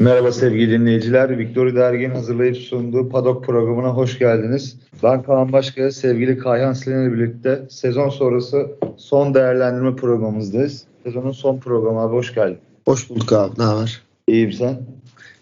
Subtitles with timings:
[0.00, 1.38] Merhaba sevgili dinleyiciler.
[1.38, 4.76] Victory Dergin hazırlayıp sunduğu Padok programına hoş geldiniz.
[5.02, 8.66] Ben Kaan Başkaya, sevgili Kayhan Silen birlikte sezon sonrası
[8.96, 10.84] son değerlendirme programımızdayız.
[11.04, 12.58] Sezonun son programı abi hoş geldin.
[12.84, 13.52] Hoş bulduk abi.
[13.58, 14.02] Ne haber?
[14.28, 14.80] İyiyim sen?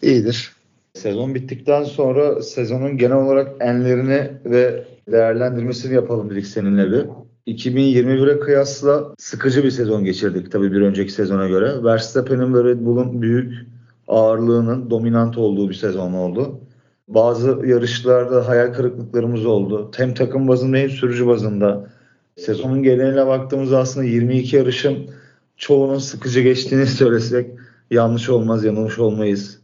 [0.02, 0.52] İyidir.
[0.94, 7.06] Sezon bittikten sonra sezonun genel olarak enlerini ve değerlendirmesini yapalım dedik seninle bir.
[7.54, 11.84] 2021'e kıyasla sıkıcı bir sezon geçirdik tabii bir önceki sezona göre.
[11.84, 13.52] Verstappen'in ve Red Bull'un büyük
[14.08, 16.60] ağırlığının dominant olduğu bir sezon oldu.
[17.08, 19.90] Bazı yarışlarda hayal kırıklıklarımız oldu.
[19.96, 21.90] Hem takım bazında hem sürücü bazında.
[22.36, 25.10] Sezonun geneline baktığımızda aslında 22 yarışın
[25.56, 27.50] çoğunun sıkıcı geçtiğini söylesek
[27.90, 29.58] yanlış olmaz, yanılmış olmayız.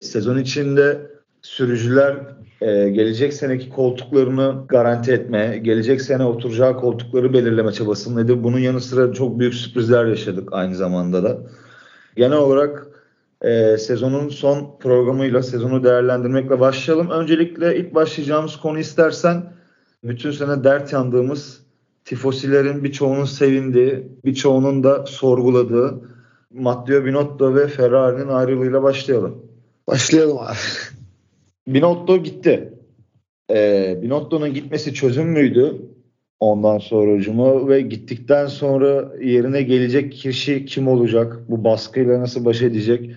[0.00, 0.98] Sezon içinde
[1.42, 2.16] sürücüler
[2.60, 8.44] e, gelecek seneki koltuklarını garanti etme, gelecek sene oturacağı koltukları belirleme çabasındaydı.
[8.44, 11.38] Bunun yanı sıra çok büyük sürprizler yaşadık aynı zamanda da.
[12.16, 12.86] Genel olarak
[13.42, 17.10] e, sezonun son programıyla sezonu değerlendirmekle başlayalım.
[17.10, 19.52] Öncelikle ilk başlayacağımız konu istersen
[20.04, 21.62] bütün sene dert yandığımız
[22.04, 26.00] tifosilerin birçoğunun sevindiği, birçoğunun da sorguladığı
[26.50, 29.46] Matteo Binotto ve Ferrari'nin ayrılığıyla başlayalım.
[29.86, 30.56] Başlayalım abi.
[31.68, 32.72] Binotto gitti.
[33.50, 35.76] Ee, Binotto'nun gitmesi çözüm müydü?
[36.40, 41.38] Ondan sonra ucumu ve gittikten sonra yerine gelecek kişi kim olacak?
[41.48, 43.10] Bu baskıyla nasıl baş edecek?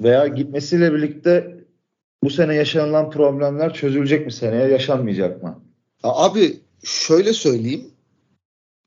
[0.00, 1.58] Veya gitmesiyle birlikte
[2.22, 4.68] bu sene yaşanılan problemler çözülecek mi seneye?
[4.68, 5.62] Yaşanmayacak mı?
[6.02, 7.90] Abi şöyle söyleyeyim.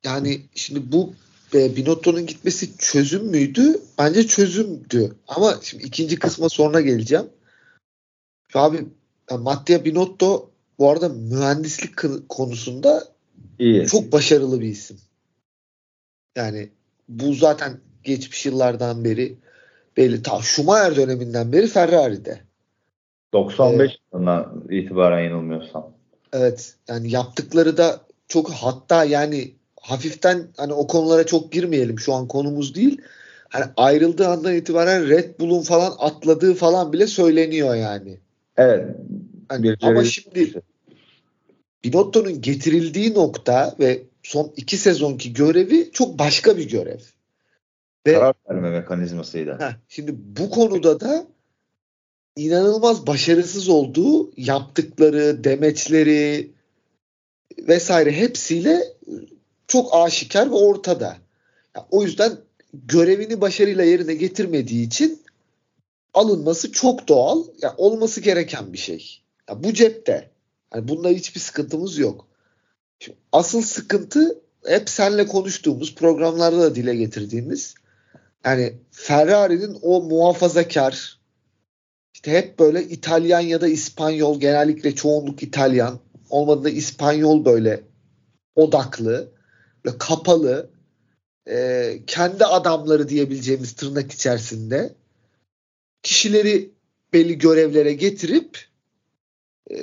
[0.06, 1.14] Yani şimdi bu
[1.54, 3.80] e, Binotto'nun gitmesi çözüm müydü?
[4.00, 5.16] Bence çözümdü.
[5.28, 7.26] Ama şimdi ikinci kısma sonra geleceğim.
[8.54, 8.78] Abi
[9.32, 11.92] yani Mattia Binotto bu arada mühendislik
[12.30, 13.08] konusunda
[13.60, 13.88] İyi.
[13.88, 14.98] çok başarılı bir isim.
[16.36, 16.70] Yani
[17.10, 19.38] bu zaten geçmiş yıllardan beri
[19.98, 20.24] belli.
[20.24, 22.40] Ta Schumacher döneminden beri Ferrari'de.
[23.34, 25.92] 95 yılından ee, itibaren yanılmıyorsam.
[26.34, 26.76] Evet.
[26.88, 32.76] Yani yaptıkları da çok hatta yani hafiften hani o konulara çok girmeyelim şu an konumuz
[32.76, 33.02] değil.
[33.50, 38.20] Hani ayrıldığı andan itibaren Red Bull'un falan atladığı falan bile söyleniyor yani.
[38.58, 38.96] Evet.
[39.50, 40.54] Hani, ama şimdi
[41.84, 47.00] Binotto'nun getirildiği nokta ve son iki sezonki görevi çok başka bir görev.
[48.08, 49.58] Ve, Karar verme mekanizmasıydı.
[49.60, 51.28] Heh, şimdi bu konuda da
[52.36, 56.52] inanılmaz başarısız olduğu yaptıkları, demeçleri
[57.58, 58.84] vesaire hepsiyle
[59.68, 61.18] çok aşikar ve ortada.
[61.76, 62.32] Yani o yüzden
[62.74, 65.22] görevini başarıyla yerine getirmediği için
[66.14, 67.44] alınması çok doğal.
[67.62, 69.22] Yani olması gereken bir şey.
[69.50, 70.30] Yani bu cepte.
[70.76, 72.28] Yani bunda hiçbir sıkıntımız yok.
[73.00, 77.76] Şimdi asıl sıkıntı hep senle konuştuğumuz programlarda da dile getirdiğimiz
[78.46, 81.20] yani Ferrari'nin o muhafazakar
[82.14, 87.84] işte hep böyle İtalyan ya da İspanyol genellikle çoğunluk İtalyan olmadığında İspanyol böyle
[88.56, 89.32] odaklı
[89.86, 90.70] böyle kapalı
[91.48, 94.96] e, kendi adamları diyebileceğimiz tırnak içerisinde
[96.04, 96.72] kişileri
[97.14, 98.60] belli görevlere getirip
[99.72, 99.76] e,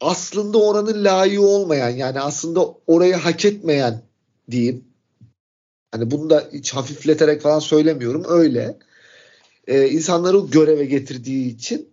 [0.00, 4.02] aslında oranın layığı olmayan yani aslında orayı hak etmeyen
[4.50, 4.87] diyeyim.
[5.90, 8.78] Hani bunu da hiç hafifleterek falan söylemiyorum öyle.
[9.66, 11.88] Ee, insanları göreve getirdiği için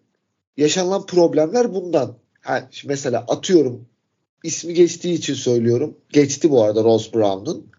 [0.58, 2.18] yaşanılan problemler bundan.
[2.42, 3.88] Ha, mesela atıyorum
[4.44, 5.98] ismi geçtiği için söylüyorum.
[6.10, 7.72] Geçti bu arada Ross Brown'un.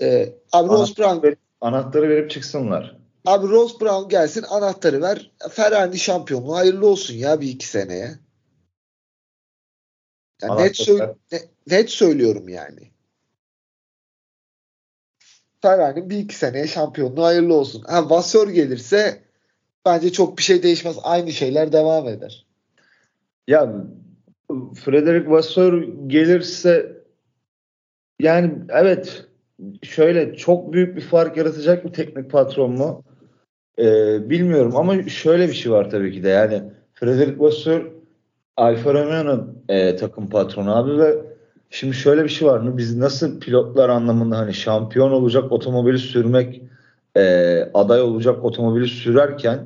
[0.00, 2.98] Ee, abi Ross Brown verip, anahtarı verip çıksınlar.
[3.24, 5.30] Abi Ross Brown gelsin anahtarı ver.
[5.50, 8.18] Ferrari şampiyonluğu hayırlı olsun ya bir iki seneye.
[10.42, 12.91] Yani net, sö- net, net söylüyorum yani.
[15.62, 17.82] Ferrari'nin bir iki seneye şampiyonluğu hayırlı olsun.
[17.86, 19.18] Ha Vassör gelirse
[19.86, 20.96] bence çok bir şey değişmez.
[21.02, 22.46] Aynı şeyler devam eder.
[23.48, 23.74] Ya
[24.74, 27.02] Frederick Vasseur gelirse
[28.20, 29.26] yani evet
[29.82, 33.04] şöyle çok büyük bir fark yaratacak bir teknik patron mu?
[33.78, 36.62] Ee, bilmiyorum ama şöyle bir şey var tabii ki de yani
[36.94, 37.82] Frederick Vasseur
[38.56, 41.31] Alfa Romeo'nun e, takım patronu abi ve
[41.72, 42.76] şimdi şöyle bir şey var.
[42.76, 46.62] Biz nasıl pilotlar anlamında hani şampiyon olacak otomobili sürmek
[47.16, 47.22] e,
[47.74, 49.58] aday olacak otomobili sürerken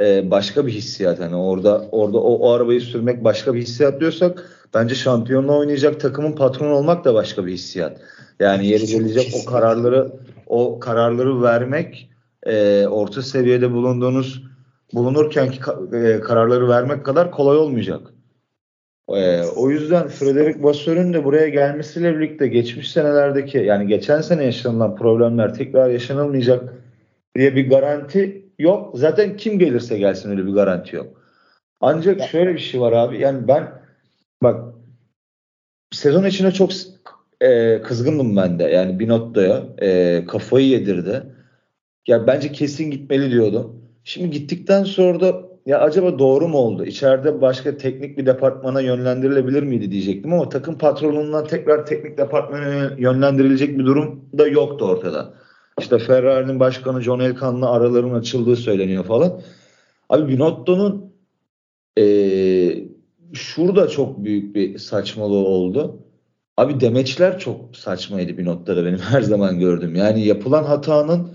[0.00, 1.20] e, başka bir hissiyat.
[1.20, 6.32] Hani orada orada o, o arabayı sürmek başka bir hissiyat diyorsak bence şampiyonla oynayacak takımın
[6.32, 8.00] patronu olmak da başka bir hissiyat.
[8.40, 10.12] Yani yeri gelecek o kararları
[10.46, 12.10] o kararları vermek
[12.46, 14.42] e, orta seviyede bulunduğunuz
[14.94, 15.58] bulunurkenki
[15.92, 18.00] e, kararları vermek kadar kolay olmayacak.
[19.16, 24.96] E, o yüzden Frederick Vasseur'ün de buraya gelmesiyle birlikte geçmiş senelerdeki yani geçen sene yaşanılan
[24.96, 26.74] problemler tekrar yaşanılmayacak
[27.36, 28.98] diye bir garanti yok.
[28.98, 31.22] Zaten kim gelirse gelsin öyle bir garanti yok.
[31.80, 33.18] Ancak şöyle bir şey var abi.
[33.18, 33.68] Yani ben
[34.42, 34.74] bak
[35.92, 36.70] sezon içinde çok
[37.40, 38.64] e, kızgındım ben de.
[38.64, 41.22] Yani Binotto'ya e, kafayı yedirdi.
[42.06, 43.82] Ya bence kesin gitmeli diyordum.
[44.04, 46.84] Şimdi gittikten sonra da ya acaba doğru mu oldu?
[46.84, 53.78] İçeride başka teknik bir departmana yönlendirilebilir miydi diyecektim ama takım patronundan tekrar teknik departmana yönlendirilecek
[53.78, 55.34] bir durum da yoktu ortada.
[55.78, 59.40] İşte Ferrari'nin başkanı John Elkan'la araların açıldığı söyleniyor falan.
[60.08, 61.12] Abi Binotto'nun
[61.98, 62.84] ee,
[63.32, 65.98] şurada çok büyük bir saçmalığı oldu.
[66.56, 69.94] Abi demeçler çok saçmaydı bir noktada benim her zaman gördüm.
[69.94, 71.28] Yani yapılan hatanın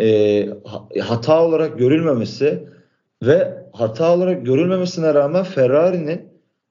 [0.00, 0.48] e,
[1.00, 2.77] hata olarak görülmemesi
[3.22, 6.28] ve hata olarak görülmemesine rağmen Ferrari'nin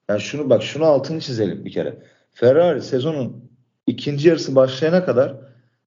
[0.08, 1.94] yani şunu bak şunu altını çizelim bir kere.
[2.30, 3.50] Ferrari sezonun
[3.86, 5.34] ikinci yarısı başlayana kadar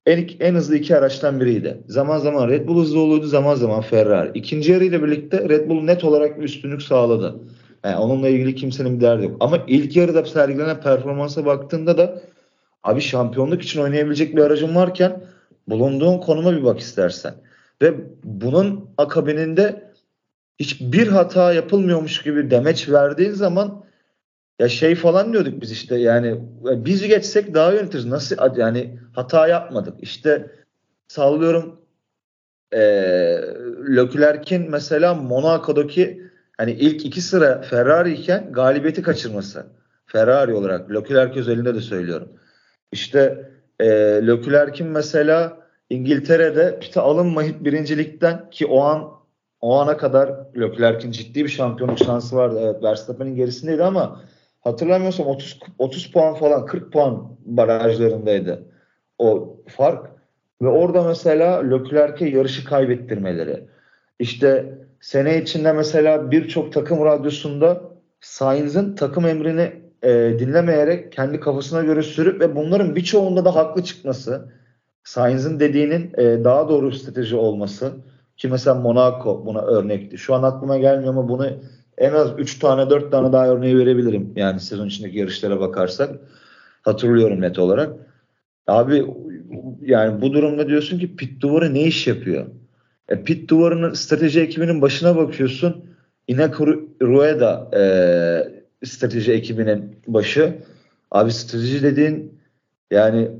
[0.05, 1.83] en, en hızlı iki araçtan biriydi.
[1.87, 4.31] Zaman zaman Red Bull hızlı oluyordu, zaman zaman Ferrari.
[4.33, 7.35] İkinci yarı ile birlikte Red Bull net olarak bir üstünlük sağladı.
[7.83, 9.37] Yani onunla ilgili kimsenin bir derdi yok.
[9.39, 12.21] Ama ilk yarıda sergilenen performansa baktığında da
[12.83, 15.23] abi şampiyonluk için oynayabilecek bir aracın varken
[15.67, 17.33] bulunduğun konuma bir bak istersen.
[17.81, 17.93] Ve
[18.23, 19.90] bunun akabininde
[20.59, 23.83] hiçbir hata yapılmıyormuş gibi demeç verdiğin zaman
[24.59, 28.05] ya şey falan diyorduk biz işte yani biz geçsek daha yönetiriz.
[28.05, 29.93] Nasıl yani hata yapmadık.
[30.01, 30.51] İşte
[31.07, 31.81] sallıyorum
[32.71, 32.79] e,
[33.95, 36.23] Leclerc'in mesela Monaco'daki
[36.57, 39.65] hani ilk iki sıra Ferrari iken galibiyeti kaçırması.
[40.05, 42.29] Ferrari olarak Leclerc özelinde de söylüyorum.
[42.91, 43.87] İşte e,
[44.27, 45.57] Leclerc'in mesela
[45.89, 49.20] İngiltere'de işte alınmayıp birincilikten ki o an
[49.61, 52.59] o ana kadar Leclerc'in ciddi bir şampiyonluk şansı vardı.
[52.61, 54.21] Evet Verstappen'in gerisindeydi ama
[54.61, 58.63] hatırlamıyorsam 30 30 puan falan 40 puan barajlarındaydı
[59.17, 60.11] o fark.
[60.61, 63.63] Ve orada mesela Leclerc'e yarışı kaybettirmeleri.
[64.19, 67.81] İşte sene içinde mesela birçok takım radyosunda
[68.21, 69.71] Sainz'in takım emrini
[70.03, 70.09] e,
[70.39, 74.51] dinlemeyerek kendi kafasına göre sürüp ve bunların birçoğunda da haklı çıkması.
[75.03, 77.93] Sainz'in dediğinin e, daha doğru strateji olması.
[78.41, 80.17] Ki mesela Monaco buna örnekti.
[80.17, 81.47] Şu an aklıma gelmiyor ama bunu
[81.97, 84.33] en az 3 tane 4 tane daha örneği verebilirim.
[84.35, 86.19] Yani sezon içindeki yarışlara bakarsak.
[86.81, 87.93] Hatırlıyorum net olarak.
[88.67, 89.05] Abi
[89.81, 92.45] yani bu durumda diyorsun ki pit duvarı ne iş yapıyor?
[93.09, 95.85] E, pit duvarının strateji ekibinin başına bakıyorsun.
[96.27, 96.61] Inek
[97.01, 97.81] Rueda e,
[98.85, 100.57] strateji ekibinin başı.
[101.11, 102.39] Abi strateji dediğin
[102.91, 103.31] yani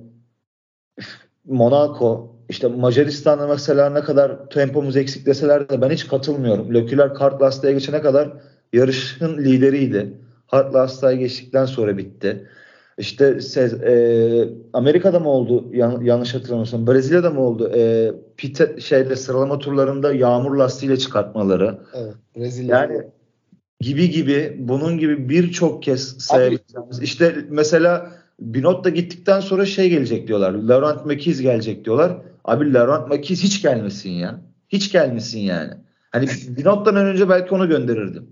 [1.45, 6.74] Monaco işte Macaristan'da mesela ne kadar tempomuz eksik deseler de ben hiç katılmıyorum.
[6.74, 8.33] Löküler kart lastiğe geçene kadar
[8.74, 10.13] yarışın lideriydi.
[10.48, 12.48] Hard lastiğe geçtikten sonra bitti.
[12.98, 13.38] İşte
[13.86, 13.94] e,
[14.74, 17.71] Amerika'da mı oldu yan, yanlış hatırlamıyorsam Brezilya'da mı oldu?
[17.75, 21.80] E, pite, şeyde sıralama turlarında yağmur lastiğiyle çıkartmaları.
[21.94, 22.77] Evet, Brezilya.
[22.77, 23.01] Yani
[23.80, 27.01] gibi gibi bunun gibi birçok kez sayabileceğimiz.
[27.01, 30.51] İşte mesela Binot da gittikten sonra şey gelecek diyorlar.
[30.51, 32.17] Laurent Mekiz gelecek diyorlar.
[32.45, 34.41] Abi Laurent Mekiz hiç gelmesin ya.
[34.69, 35.73] Hiç gelmesin yani.
[36.11, 38.29] Hani Binot'tan önce belki onu gönderirdim.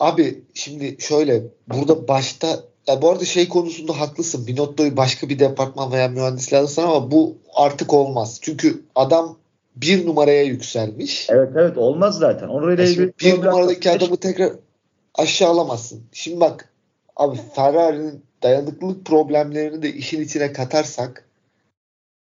[0.00, 2.46] Abi şimdi şöyle burada başta
[2.86, 4.46] ya bu arada şey konusunda haklısın.
[4.46, 8.38] Binotto'yu başka bir departman veya mühendisle alırsan ama bu artık olmaz.
[8.42, 9.36] Çünkü adam
[9.76, 11.26] bir numaraya yükselmiş.
[11.30, 12.48] Evet evet olmaz zaten.
[12.48, 14.52] Onunla ilgili bir numaradaki adamı tekrar
[15.14, 16.02] aşağı alamazsın.
[16.12, 16.73] Şimdi bak
[17.16, 21.28] abi Ferrari'nin dayanıklılık problemlerini de işin içine katarsak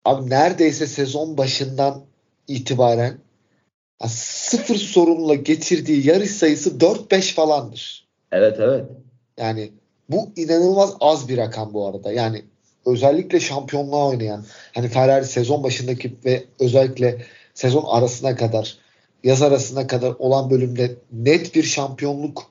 [0.04, 2.02] abi neredeyse sezon başından
[2.48, 3.18] itibaren
[4.06, 8.06] sıfır sorunla getirdiği yarış sayısı 4-5 falandır.
[8.32, 8.84] Evet evet.
[9.38, 9.72] Yani
[10.08, 12.12] bu inanılmaz az bir rakam bu arada.
[12.12, 12.44] Yani
[12.86, 18.78] özellikle şampiyonluğa oynayan hani Ferrari sezon başındaki ve özellikle sezon arasına kadar
[19.24, 22.50] yaz arasına kadar olan bölümde net bir şampiyonluk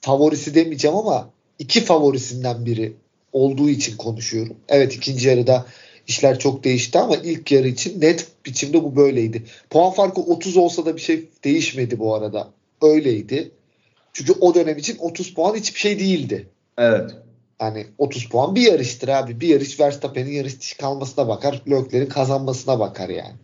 [0.00, 2.92] favorisi demeyeceğim ama iki favorisinden biri
[3.32, 4.56] olduğu için konuşuyorum.
[4.68, 5.66] Evet ikinci yarıda
[6.06, 9.42] işler çok değişti ama ilk yarı için net biçimde bu böyleydi.
[9.70, 12.50] Puan farkı 30 olsa da bir şey değişmedi bu arada.
[12.82, 13.50] Öyleydi.
[14.12, 16.48] Çünkü o dönem için 30 puan hiçbir şey değildi.
[16.78, 17.10] Evet.
[17.60, 19.40] Yani 30 puan bir yarıştır abi.
[19.40, 21.62] Bir yarış Verstappen'in yarış dışı kalmasına bakar.
[21.70, 23.34] Leclerc'in kazanmasına bakar yani.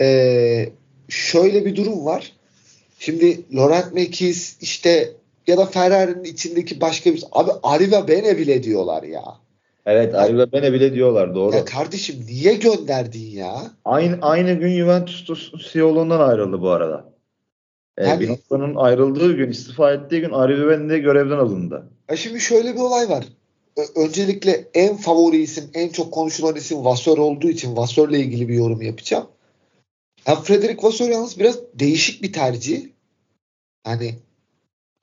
[0.00, 0.68] Ee,
[1.08, 2.32] şöyle bir durum var.
[2.98, 5.12] Şimdi Laurent Mekiz işte
[5.46, 9.24] ya da Ferrari'nin içindeki başka bir abi Arriva Bene bile diyorlar ya.
[9.86, 11.56] Evet Arriva Bene bile diyorlar doğru.
[11.56, 13.62] Ya kardeşim niye gönderdin ya?
[13.84, 15.26] Aynı aynı gün Juventus
[15.72, 17.04] CEO'luğundan ayrıldı bu arada.
[17.98, 21.90] Ee, yani, Binotto'nun ayrıldığı gün, istifa ettiği gün Arriva Bene de görevden alındı.
[22.10, 23.24] Ya şimdi şöyle bir olay var.
[23.96, 28.82] Öncelikle en favori isim, en çok konuşulan isim Vassör olduğu için Vassör'le ilgili bir yorum
[28.82, 29.26] yapacağım.
[30.24, 32.88] Hem Frederick Vasseur yalnız biraz değişik bir tercih.
[33.84, 34.14] Hani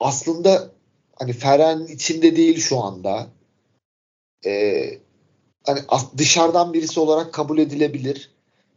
[0.04, 0.70] aslında
[1.16, 3.26] hani Ferrari'nin içinde değil şu anda.
[4.46, 4.98] Ee,
[5.66, 5.80] hani
[6.18, 8.30] dışarıdan birisi olarak kabul edilebilir.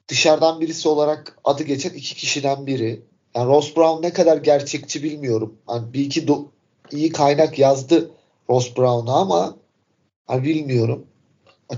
[0.07, 3.01] Dışarıdan birisi olarak adı geçen iki kişiden biri.
[3.35, 5.57] Yani Ross Brown ne kadar gerçekçi bilmiyorum.
[5.65, 6.45] Hani bir iki do-
[6.91, 8.11] iyi kaynak yazdı
[8.49, 9.57] Ross Brown'a ama
[10.27, 11.07] hani bilmiyorum.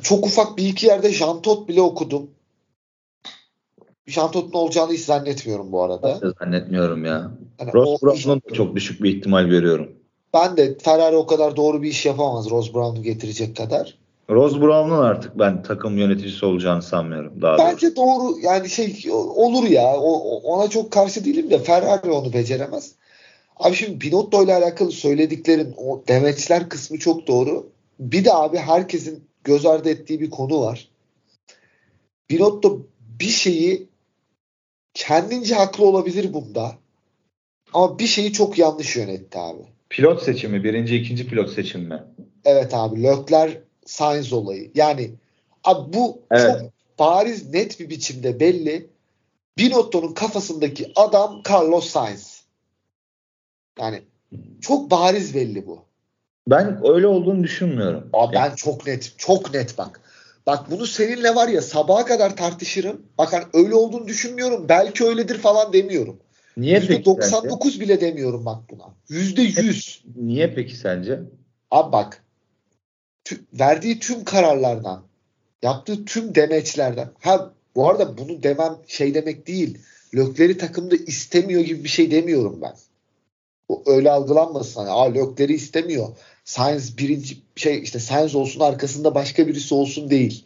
[0.01, 2.32] Çok ufak bir iki yerde Jantot bile okudum.
[4.12, 6.20] Jantot'un olacağını hiç zannetmiyorum bu arada.
[6.24, 7.32] Ben zannetmiyorum ya.
[7.60, 9.92] Yani Ross Brown'un çok düşük bir ihtimal görüyorum.
[10.34, 13.98] Ben de Ferrari o kadar doğru bir iş yapamaz Ross Brown'u getirecek kadar.
[14.30, 17.42] Rose Brown'un artık ben takım yöneticisi olacağını sanmıyorum.
[17.42, 18.06] Daha Bence doğru.
[18.06, 22.92] doğru yani şey olur ya o, ona çok karşı değilim de Ferrari onu beceremez.
[23.58, 27.70] Abi şimdi Binotto ile alakalı söylediklerin o demeçler kısmı çok doğru.
[28.00, 30.88] Bir de abi herkesin göz ardı ettiği bir konu var.
[32.30, 32.82] Binotto
[33.20, 33.88] bir şeyi
[34.93, 36.75] kendince haklı olabilir bunda.
[37.74, 39.62] Ama bir şeyi çok yanlış yönetti abi.
[39.89, 42.03] Pilot seçimi, birinci, ikinci pilot seçimi.
[42.46, 43.03] Evet abi.
[43.03, 44.72] Lökler Sainz olayı.
[44.75, 45.12] Yani
[45.63, 46.62] abi bu evet.
[46.62, 48.89] çok bariz net bir biçimde belli.
[49.58, 52.43] Binotto'nun kafasındaki adam Carlos Sainz.
[53.79, 54.01] Yani
[54.62, 55.79] çok bariz belli bu.
[56.48, 58.10] Ben öyle olduğunu düşünmüyorum.
[58.13, 58.50] Abi yani.
[58.50, 60.01] ben çok net, çok net bak.
[60.46, 63.01] Bak bunu seninle var ya sabaha kadar tartışırım.
[63.17, 64.69] Bak hani öyle olduğunu düşünmüyorum.
[64.69, 66.19] Belki öyledir falan demiyorum.
[66.58, 67.86] Niye peki 99 sence?
[67.86, 68.96] bile demiyorum bak buna.
[69.10, 70.00] %100.
[70.15, 71.19] Niye peki sence?
[71.72, 72.24] Abi bak
[73.53, 75.03] verdiği tüm kararlardan,
[75.62, 77.10] yaptığı tüm demeçlerden.
[77.19, 79.77] Ha bu arada bunu demem şey demek değil.
[80.15, 82.74] Lökleri takımda istemiyor gibi bir şey demiyorum ben.
[83.67, 84.79] O öyle algılanmasın.
[84.79, 86.08] Hani, Aa Lökleri istemiyor.
[86.50, 90.46] Sainz birinci şey işte Sainz olsun arkasında başka birisi olsun değil.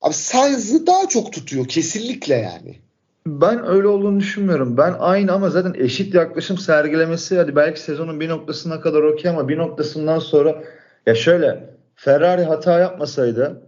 [0.00, 2.78] Abi Sainz'ı daha çok tutuyor kesinlikle yani.
[3.26, 4.76] Ben öyle olduğunu düşünmüyorum.
[4.76, 9.48] Ben aynı ama zaten eşit yaklaşım sergilemesi hadi belki sezonun bir noktasına kadar okey ama
[9.48, 10.64] bir noktasından sonra
[11.06, 13.62] ya şöyle Ferrari hata yapmasaydı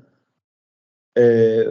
[1.17, 1.25] e,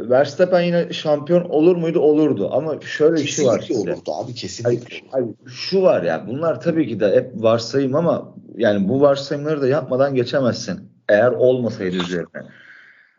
[0.10, 2.00] Verstappen yine şampiyon olur muydu?
[2.00, 2.50] Olurdu.
[2.52, 3.62] Ama şöyle kesinlikle bir şey var.
[3.62, 4.98] Kesinlikle olurdu abi kesinlikle.
[5.00, 9.62] Hayır, hayır, şu var ya bunlar tabii ki de hep varsayım ama yani bu varsayımları
[9.62, 10.80] da yapmadan geçemezsin.
[11.10, 12.28] Eğer olmasaydı üzerine.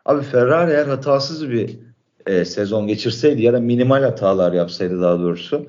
[0.05, 1.79] Abi Ferrari eğer hatasız bir
[2.25, 5.67] e, sezon geçirseydi ya da minimal hatalar yapsaydı daha doğrusu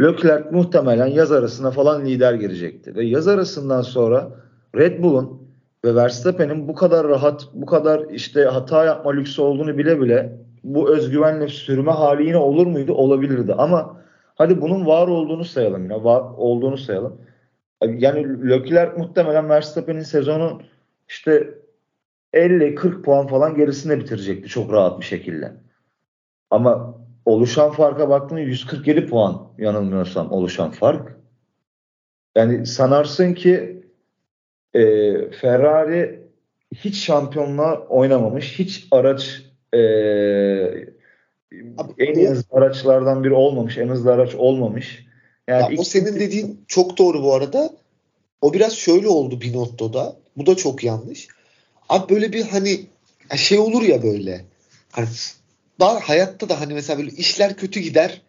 [0.00, 2.94] Leclerc muhtemelen yaz arasına falan lider girecekti.
[2.94, 4.30] Ve yaz arasından sonra
[4.76, 5.45] Red Bull'un
[5.86, 10.90] ve Verstappen'in bu kadar rahat, bu kadar işte hata yapma lüksü olduğunu bile bile bu
[10.90, 12.92] özgüvenle sürme hali yine olur muydu?
[12.94, 13.54] Olabilirdi.
[13.54, 14.00] Ama
[14.34, 16.04] hadi bunun var olduğunu sayalım yine.
[16.04, 17.20] Var olduğunu sayalım.
[17.82, 20.60] Yani Leclerc muhtemelen Verstappen'in sezonu
[21.08, 21.54] işte
[22.34, 25.52] 50-40 puan falan gerisinde bitirecekti çok rahat bir şekilde.
[26.50, 31.16] Ama oluşan farka baktığında 147 puan yanılmıyorsam oluşan fark.
[32.36, 33.75] Yani sanarsın ki
[34.76, 36.20] e, Ferrari
[36.74, 38.58] hiç şampiyonla oynamamış.
[38.58, 39.42] Hiç araç
[39.74, 39.78] e,
[41.98, 43.78] en hızlı araçlardan biri olmamış.
[43.78, 45.06] En hızlı araç olmamış.
[45.48, 47.70] Yani ya o senin dediğin çok doğru bu arada.
[48.40, 50.16] O biraz şöyle oldu Binotto'da.
[50.36, 51.28] Bu da çok yanlış.
[51.88, 52.80] Abi böyle bir hani
[53.36, 54.44] şey olur ya böyle.
[54.90, 55.08] Hani
[55.80, 58.22] daha hayatta da hani mesela böyle işler kötü gider.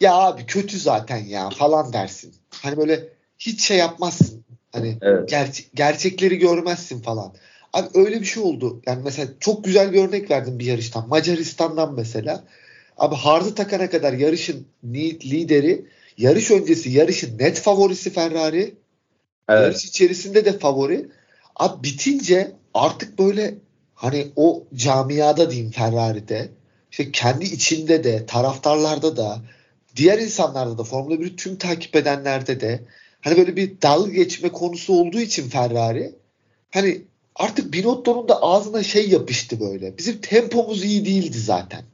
[0.00, 2.34] Ya abi kötü zaten ya falan dersin.
[2.50, 3.08] Hani böyle
[3.38, 4.44] hiç şey yapmazsın.
[4.74, 5.32] Hani evet.
[5.32, 7.34] ger- gerçekleri görmezsin falan.
[7.72, 8.82] Abi öyle bir şey oldu.
[8.86, 11.08] Yani mesela çok güzel bir örnek verdim bir yarıştan.
[11.08, 12.44] Macaristan'dan mesela.
[12.98, 14.66] Abi hardı takana kadar yarışın
[15.24, 15.84] lideri,
[16.18, 18.74] yarış öncesi yarışın net favorisi Ferrari.
[19.48, 19.62] Evet.
[19.62, 21.08] Yarış içerisinde de favori.
[21.56, 23.54] Abi bitince artık böyle
[23.94, 26.48] hani o camiada diyeyim Ferrari'de
[26.90, 29.38] işte kendi içinde de taraftarlarda da
[29.96, 32.80] diğer insanlarda da Formula 1'i tüm takip edenlerde de
[33.24, 36.14] hani böyle bir dalga geçme konusu olduğu için Ferrari
[36.70, 37.02] hani
[37.34, 39.98] artık Binotto'nun da ağzına şey yapıştı böyle.
[39.98, 41.84] Bizim tempomuz iyi değildi zaten.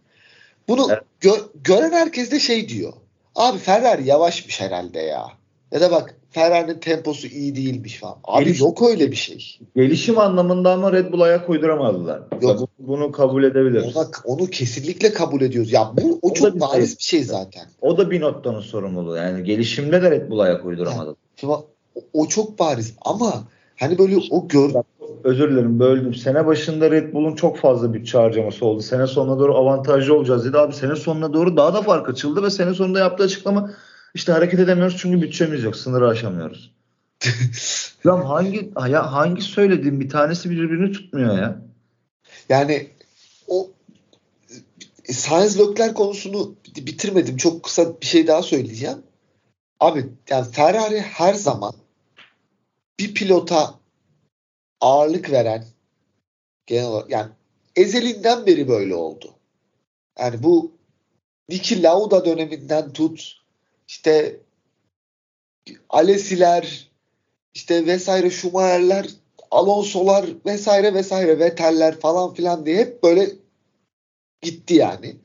[0.69, 1.03] Bunu evet.
[1.23, 2.93] gö- gören herkes de şey diyor.
[3.35, 5.27] Abi Ferrari yavaşmış herhalde ya.
[5.73, 8.17] Ya da bak Ferrari'nin temposu iyi değilmiş falan.
[8.25, 9.59] Abi Gelişim, yok öyle bir şey.
[9.77, 12.23] Gelişim anlamında ama Red Bull ayak uyduramazlar.
[12.43, 12.69] Yok.
[12.79, 13.97] Bunu kabul edebiliriz.
[13.97, 15.73] Ona, onu kesinlikle kabul ediyoruz.
[15.73, 16.99] Ya bu o, o çok bariz şey.
[16.99, 17.63] bir şey zaten.
[17.83, 19.17] O da bir noktanın sorumluluğu.
[19.17, 21.17] Yani gelişimde de Red Bull ayak uyduramadı.
[21.43, 21.67] Yani, o,
[22.13, 23.33] o çok bariz ama
[23.77, 24.71] hani böyle o gör
[25.25, 26.15] özür dilerim böldüm.
[26.15, 28.83] Sene başında Red Bull'un çok fazla bütçe harcaması oldu.
[28.83, 30.59] Sene sonuna doğru avantajlı olacağız dedi.
[30.59, 33.71] Abi sene sonuna doğru daha da fark açıldı ve sene sonunda yaptığı açıklama
[34.15, 35.77] işte hareket edemiyoruz çünkü bütçemiz yok.
[35.77, 36.75] Sınırı aşamıyoruz.
[38.05, 41.63] ya hangi ya hangi söylediğim bir tanesi birbirini tutmuyor ya.
[42.49, 42.91] Yani
[43.49, 43.71] o
[45.09, 47.37] Sainz Leclerc konusunu bitirmedim.
[47.37, 49.03] Çok kısa bir şey daha söyleyeceğim.
[49.81, 51.75] Abi yani Ferrari her zaman
[53.01, 53.75] bir pilota
[54.81, 55.67] ağırlık veren
[56.67, 57.31] genel olarak yani
[57.77, 59.35] ezelinden beri böyle oldu.
[60.19, 60.73] Yani bu
[61.49, 63.40] Niki Lauda döneminden tut
[63.91, 64.41] işte
[65.89, 66.91] Alesiler
[67.55, 69.07] işte vesaire Schumacher'ler
[69.51, 73.31] Alonso'lar vesaire vesaire Vettel'ler falan filan diye hep böyle
[74.43, 75.17] gitti yani.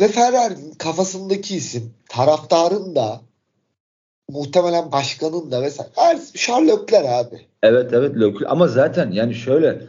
[0.00, 3.20] Ve Ferrari'nin kafasındaki isim taraftarın da
[4.28, 7.46] muhtemelen başkanın da vesaire her Charles Leclerc abi.
[7.62, 9.82] Evet evet Leclerc ama zaten yani şöyle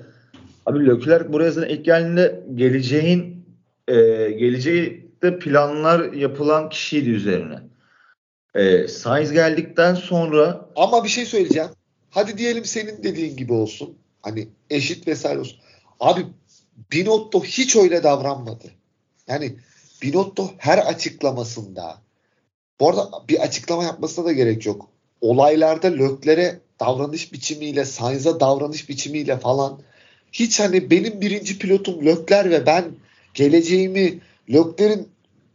[0.65, 3.45] abi Leclerc buraya zaten ilk geldiğinde geleceğin
[3.87, 3.95] e,
[4.31, 7.59] geleceği de planlar yapılan kişiydi üzerine.
[8.55, 11.69] E, Sainz geldikten sonra ama bir şey söyleyeceğim.
[12.09, 13.97] Hadi diyelim senin dediğin gibi olsun.
[14.21, 15.59] Hani eşit vesaire olsun.
[15.99, 16.25] Abi
[16.91, 18.71] Binotto hiç öyle davranmadı.
[19.27, 19.55] Yani
[20.01, 21.97] Binotto her açıklamasında
[22.79, 24.89] bu arada bir açıklama yapmasına da gerek yok.
[25.21, 29.81] Olaylarda Lökler'e davranış biçimiyle, Sainz'a davranış biçimiyle falan
[30.31, 32.85] hiç hani benim birinci pilotum Lökler ve ben
[33.33, 34.19] geleceğimi
[34.49, 35.09] Lökler'in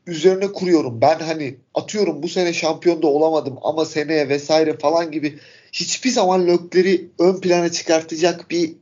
[0.06, 1.00] üzerine kuruyorum.
[1.00, 5.38] Ben hani atıyorum bu sene şampiyon da olamadım ama seneye vesaire falan gibi
[5.72, 8.72] hiçbir zaman Lökler'i ön plana çıkartacak bir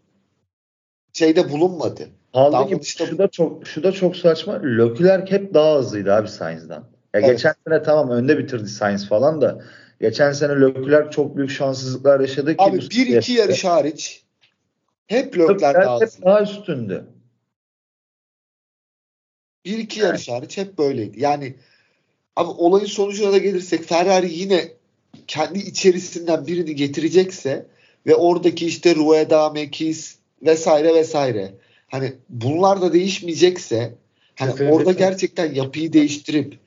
[1.13, 2.09] şeyde bulunmadı.
[2.33, 4.63] Kaldı ki şu da çok şu da çok saçma.
[4.63, 6.85] Leclerc hep daha hızlıydı abi Sainz'dan.
[7.15, 7.31] Ya evet.
[7.31, 9.63] geçen sene tamam önde bitirdi Sainz falan da
[10.01, 14.23] geçen sene Leclerc çok büyük şanssızlıklar yaşadı ki Abi bir iki yarış hariç
[15.07, 17.05] hep Leclerc daha, hep daha üstünde.
[19.65, 21.21] Bir iki yarış hariç hep böyleydi.
[21.21, 21.55] Yani
[22.37, 24.69] abi olayın sonucuna da gelirsek Ferrari yine
[25.27, 27.67] kendi içerisinden birini getirecekse
[28.07, 31.55] ve oradaki işte Rueda, Mekis vesaire vesaire
[31.89, 33.95] hani bunlar da değişmeyecekse
[34.35, 34.75] hani Kesinlikle.
[34.75, 36.59] orada gerçekten yapıyı değiştirip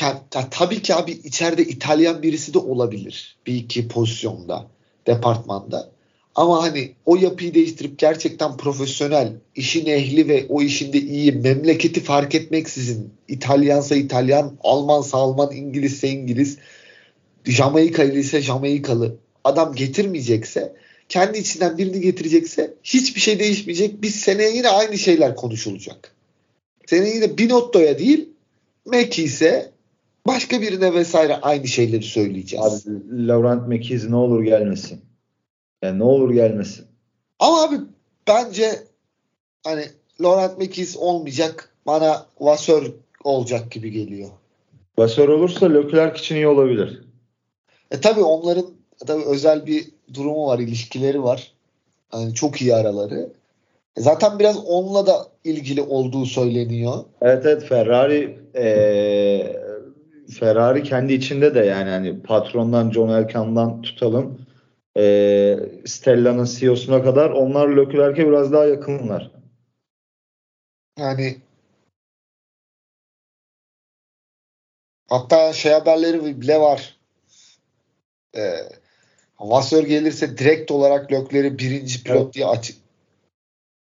[0.00, 4.66] ya, tabii ki abi içeride İtalyan birisi de olabilir bir iki pozisyonda
[5.06, 5.90] departmanda.
[6.40, 12.34] Ama hani o yapıyı değiştirip gerçekten profesyonel, işin ehli ve o işinde iyi, memleketi fark
[12.34, 16.58] etmeksizin İtalyansa İtalyan, Almansa Alman, İngilizse İngiliz,
[17.44, 20.72] Jamaikalı ise Jamaikalı adam getirmeyecekse
[21.08, 24.02] kendi içinden birini getirecekse hiçbir şey değişmeyecek.
[24.02, 26.14] Biz seneye yine aynı şeyler konuşulacak.
[26.86, 28.28] Seneye yine Binotto'ya değil
[28.86, 29.70] Meki ise
[30.26, 32.86] başka birine vesaire aynı şeyleri söyleyeceğiz.
[32.86, 35.09] Abi Laurent Mekiz ne olur gelmesin.
[35.82, 36.86] Yani ne olur gelmesin.
[37.38, 37.76] Ama abi
[38.28, 38.70] bence
[39.64, 39.84] hani
[40.20, 41.74] Laurent Mekiz olmayacak.
[41.86, 42.92] Bana Vasör
[43.24, 44.28] olacak gibi geliyor.
[44.98, 47.02] Vasör olursa Leclerc için iyi olabilir.
[47.90, 48.66] E tabi onların
[49.06, 51.52] tabi özel bir durumu var, ilişkileri var.
[52.12, 53.28] Yani çok iyi araları.
[53.96, 57.04] E, zaten biraz onunla da ilgili olduğu söyleniyor.
[57.22, 59.56] Evet evet Ferrari ee,
[60.38, 64.38] Ferrari kendi içinde de yani hani patrondan John Elkann'dan tutalım
[64.96, 69.30] e, Stella'nın CEO'suna kadar onlar Leclerc'e biraz daha yakınlar.
[70.98, 71.36] Yani
[75.08, 76.96] hatta şey haberleri bile var.
[78.36, 78.56] Ee,
[79.40, 82.34] Vasseur gelirse direkt olarak Leclerc'i birinci pilot evet.
[82.34, 82.76] diye açık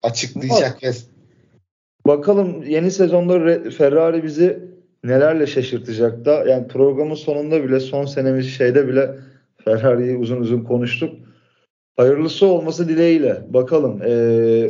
[0.04, 0.82] açıklayacak.
[0.84, 0.96] Bak,
[2.08, 4.60] bakalım yeni sezonda Ferrari bizi
[5.04, 9.16] nelerle şaşırtacak da yani programın sonunda bile son senemiz şeyde bile
[9.66, 11.14] Ferrari'yi uzun uzun konuştuk.
[11.98, 13.42] Hayırlısı olması dileğiyle.
[13.50, 14.02] Bakalım.
[14.06, 14.70] Ee,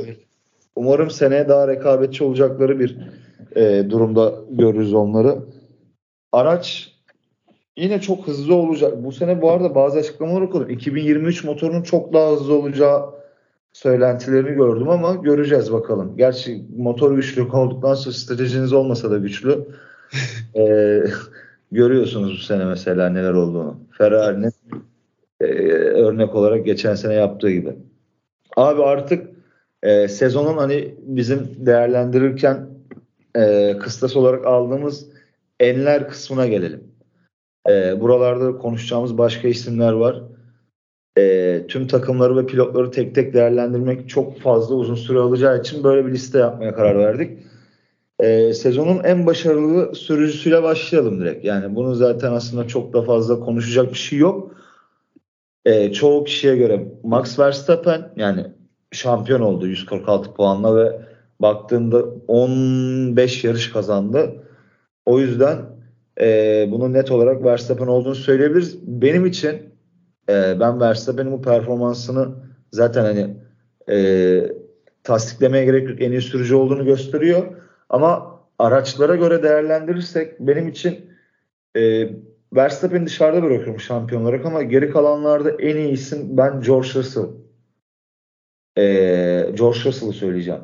[0.75, 2.97] umarım seneye daha rekabetçi olacakları bir
[3.55, 5.35] e, durumda görürüz onları.
[6.31, 6.91] Araç
[7.77, 9.03] yine çok hızlı olacak.
[9.03, 10.69] Bu sene bu arada bazı açıklamalar okudum.
[10.69, 13.21] 2023 motorunun çok daha hızlı olacağı
[13.73, 16.17] söylentilerini gördüm ama göreceğiz bakalım.
[16.17, 19.67] Gerçi motor güçlü olduktan sonra stratejiniz olmasa da güçlü.
[20.55, 21.03] ee,
[21.71, 23.77] görüyorsunuz bu sene mesela neler olduğunu.
[23.97, 24.51] Ferrari'nin
[26.01, 27.75] örnek olarak geçen sene yaptığı gibi.
[28.55, 29.29] Abi artık
[29.83, 32.67] e, sezonun hani bizim değerlendirirken
[33.35, 35.07] e, kıstas olarak aldığımız
[35.59, 36.83] enler kısmına gelelim.
[37.69, 40.21] E, buralarda konuşacağımız başka isimler var.
[41.17, 46.05] E, tüm takımları ve pilotları tek tek değerlendirmek çok fazla uzun süre alacağı için böyle
[46.05, 47.39] bir liste yapmaya karar verdik.
[48.19, 51.45] E, sezonun en başarılı sürücüsüyle başlayalım direkt.
[51.45, 54.51] Yani bunu zaten aslında çok da fazla konuşacak bir şey yok.
[55.65, 58.45] E, çoğu kişiye göre Max Verstappen yani
[58.91, 61.01] şampiyon oldu 146 puanla ve
[61.39, 64.43] baktığında 15 yarış kazandı.
[65.05, 65.57] O yüzden
[66.21, 68.79] e, bunu net olarak Verstappen olduğunu söyleyebiliriz.
[68.87, 69.61] Benim için
[70.29, 72.27] e, ben Verstappen'in bu performansını
[72.71, 73.35] zaten hani
[73.89, 74.41] e,
[75.03, 76.01] tasdiklemeye gerek yok.
[76.01, 77.43] En iyi sürücü olduğunu gösteriyor.
[77.89, 81.11] Ama araçlara göre değerlendirirsek benim için
[81.77, 82.09] e,
[82.55, 87.25] Verstappen'i dışarıda bırakıyorum şampiyon olarak ama geri kalanlarda en iyi isim ben George Russell.
[88.77, 88.83] E,
[89.57, 90.61] George Russell'ı söyleyeceğim.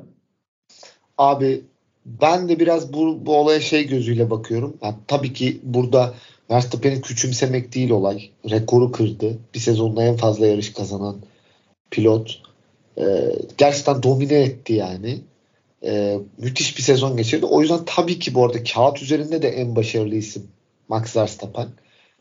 [1.18, 1.62] Abi
[2.06, 4.78] ben de biraz bu, bu olaya şey gözüyle bakıyorum.
[4.82, 6.14] Yani tabii ki burada
[6.52, 8.30] Verstappen'i küçümsemek değil olay.
[8.50, 9.38] Rekoru kırdı.
[9.54, 11.16] Bir sezonda en fazla yarış kazanan
[11.92, 12.42] pilot.
[12.98, 13.04] Ee,
[13.58, 15.20] gerçekten domine etti yani.
[15.84, 17.46] Ee, müthiş bir sezon geçirdi.
[17.46, 20.48] O yüzden tabii ki bu arada kağıt üzerinde de en başarılı isim
[20.90, 21.68] Max Verstappen.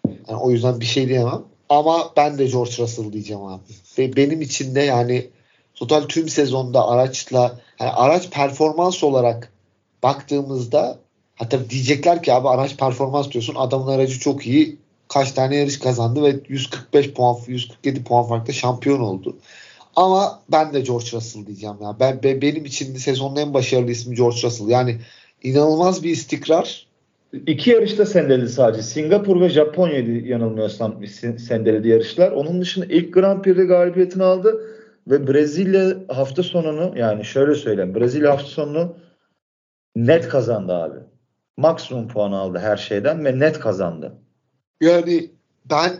[0.07, 1.42] Yani o yüzden bir şey diyemem.
[1.68, 3.62] Ama ben de George Russell diyeceğim abi.
[3.98, 5.31] Ve benim için de yani
[5.74, 9.52] total tüm sezonda araçla yani araç performans olarak
[10.02, 10.98] baktığımızda
[11.35, 16.22] hatta diyecekler ki abi araç performans diyorsun adamın aracı çok iyi kaç tane yarış kazandı
[16.22, 19.37] ve 145 puan 147 puan farklı şampiyon oldu.
[19.96, 21.96] Ama ben de George Russell diyeceğim ya.
[22.00, 24.68] Ben, ben benim için sezonun en başarılı ismi George Russell.
[24.68, 25.00] Yani
[25.42, 26.86] inanılmaz bir istikrar.
[27.46, 28.83] İki yarışta sendeledi sadece.
[28.83, 31.07] Singapur ve Japonya'ydı yanılmıyorsam
[31.38, 32.33] sendeledi yarışlar.
[32.33, 34.61] Onun dışında ilk Grand Prix'de galibiyetini aldı
[35.07, 37.94] ve Brezilya hafta sonunu yani şöyle söyleyeyim.
[37.94, 38.96] Brezilya hafta sonunu
[39.96, 40.99] net kazandı abi.
[41.57, 44.12] Maksimum puan aldı her şeyden ve net kazandı.
[44.81, 45.31] Yani
[45.70, 45.92] ben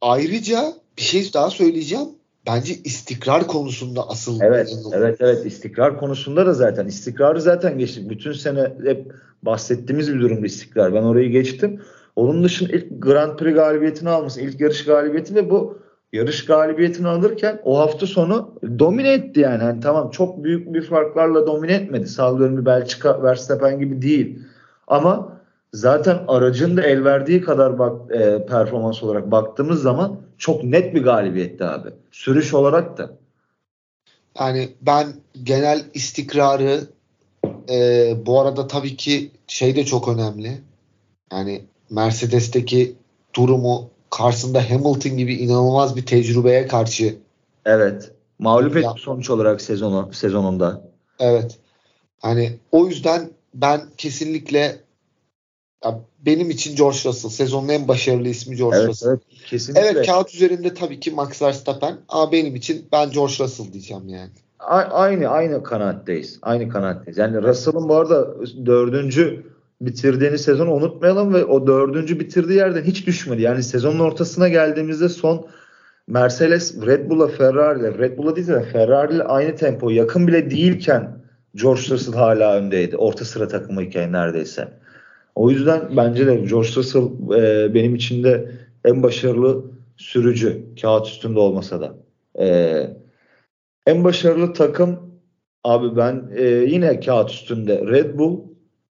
[0.00, 2.08] ayrıca bir şey daha söyleyeceğim.
[2.46, 5.46] Bence istikrar konusunda asıl Evet, evet, evet.
[5.46, 8.10] istikrar konusunda da zaten istikrarı zaten geçtik.
[8.10, 10.94] Bütün sene hep bahsettiğimiz bir durumda istikrar.
[10.94, 11.80] Ben orayı geçtim.
[12.16, 15.78] Onun dışında ilk Grand Prix galibiyetini alması, ilk yarış galibiyeti ve bu
[16.12, 19.64] yarış galibiyetini alırken o hafta sonu domine etti yani.
[19.64, 22.06] yani tamam çok büyük bir farklarla domine etmedi.
[22.06, 24.38] Sallıyorum bir Belçika Verstappen gibi değil.
[24.86, 25.35] Ama
[25.72, 31.02] zaten aracın da el verdiği kadar bak, e, performans olarak baktığımız zaman çok net bir
[31.02, 31.88] galibiyetti abi.
[32.10, 33.10] Sürüş olarak da.
[34.38, 35.06] Yani ben
[35.42, 36.80] genel istikrarı
[37.70, 40.58] e, bu arada tabii ki şey de çok önemli.
[41.32, 42.94] Yani Mercedes'teki
[43.34, 47.16] durumu karşısında Hamilton gibi inanılmaz bir tecrübeye karşı
[47.64, 48.12] Evet.
[48.38, 50.82] Mağlup etti sonuç olarak sezonu sezonunda.
[51.18, 51.58] Evet.
[52.18, 54.76] Hani o yüzden ben kesinlikle
[56.26, 59.08] benim için George Russell sezonun en başarılı ismi George evet, Russell.
[59.08, 59.86] Evet, kesinlikle.
[59.86, 64.30] Evet kağıt üzerinde tabii ki Max Verstappen ama benim için ben George Russell diyeceğim yani.
[64.58, 66.38] A- aynı aynı kanaatteyiz.
[66.42, 67.18] Aynı kanaatteyiz.
[67.18, 68.34] Yani Russell'ın bu arada
[68.66, 69.42] dördüncü
[69.80, 73.42] bitirdiğini sezonu unutmayalım ve o dördüncü bitirdiği yerden hiç düşmedi.
[73.42, 75.46] Yani sezonun ortasına geldiğimizde son
[76.06, 80.50] Mercedes Red Bull'a Ferrari ile Red Bull'a değil de Ferrari ile aynı tempo yakın bile
[80.50, 81.18] değilken
[81.54, 82.96] George Russell hala öndeydi.
[82.96, 84.68] Orta sıra takımıyken neredeyse.
[85.36, 88.50] O yüzden bence de George Russell e, benim için de
[88.84, 89.64] en başarılı
[89.96, 91.94] sürücü kağıt üstünde olmasa da.
[92.38, 92.46] E,
[93.86, 94.98] en başarılı takım
[95.64, 98.40] abi ben e, yine kağıt üstünde Red Bull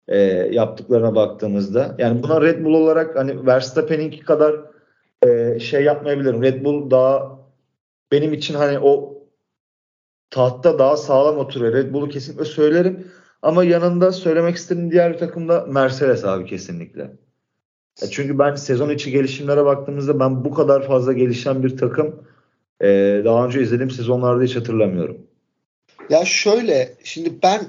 [0.09, 0.19] e,
[0.53, 4.55] yaptıklarına baktığımızda yani buna Red Bull olarak hani Verstappen'inki kadar
[5.27, 6.43] e, şey yapmayabilirim.
[6.43, 7.39] Red Bull daha
[8.13, 9.15] benim için hani o
[10.31, 11.73] tahtta daha sağlam oturuyor.
[11.73, 13.07] Red Bull'u kesinlikle söylerim.
[13.43, 17.01] Ama yanında söylemek istediğim diğer bir takım da Mercedes abi kesinlikle.
[18.03, 22.23] Ya çünkü ben sezon içi gelişimlere baktığımızda ben bu kadar fazla gelişen bir takım
[22.81, 22.87] e,
[23.25, 25.19] daha önce izlediğim sezonlarda hiç hatırlamıyorum.
[26.11, 27.61] Ya şöyle şimdi ben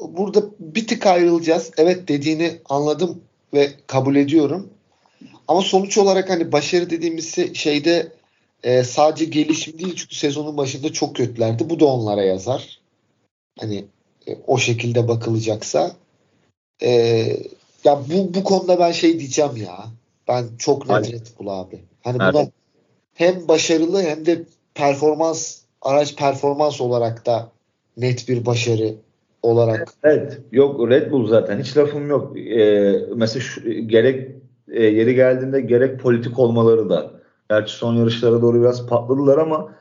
[0.00, 1.70] burada bir tık ayrılacağız.
[1.76, 3.20] Evet dediğini anladım
[3.54, 4.70] ve kabul ediyorum.
[5.48, 8.12] Ama sonuç olarak hani başarı dediğimiz şey, şeyde
[8.62, 11.70] e, sadece gelişim değil çünkü sezonun başında çok kötülerdi.
[11.70, 12.80] Bu da onlara yazar.
[13.60, 13.84] Hani
[14.28, 15.92] e, o şekilde bakılacaksa.
[16.82, 16.90] E,
[17.84, 19.84] ya bu bu konuda ben şey diyeceğim ya.
[20.28, 21.78] Ben çok net Red Bull abi.
[22.02, 22.52] Hani buna evet.
[23.14, 24.42] hem başarılı hem de
[24.74, 27.50] performans araç performans olarak da
[27.96, 28.94] net bir başarı
[29.42, 29.94] olarak.
[30.02, 30.40] Evet.
[30.52, 32.38] Yok Red Bull zaten hiç lafım yok.
[32.38, 34.30] Ee, mesela şu, gerek
[34.72, 37.10] e, yeri geldiğinde gerek politik olmaları da
[37.50, 39.74] gerçi son yarışlara doğru biraz patladılar ama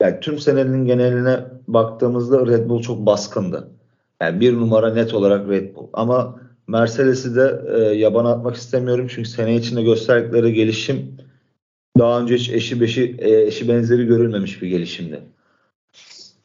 [0.00, 3.68] yani tüm senenin geneline baktığımızda Red Bull çok baskındı.
[4.22, 5.86] Yani bir numara net olarak Red Bull.
[5.92, 11.16] Ama Mercedes'i de e, yabana atmak istemiyorum çünkü sene içinde gösterdikleri gelişim
[11.98, 15.20] daha önce hiç eşi beşi e, eşi benzeri görülmemiş bir gelişimdi.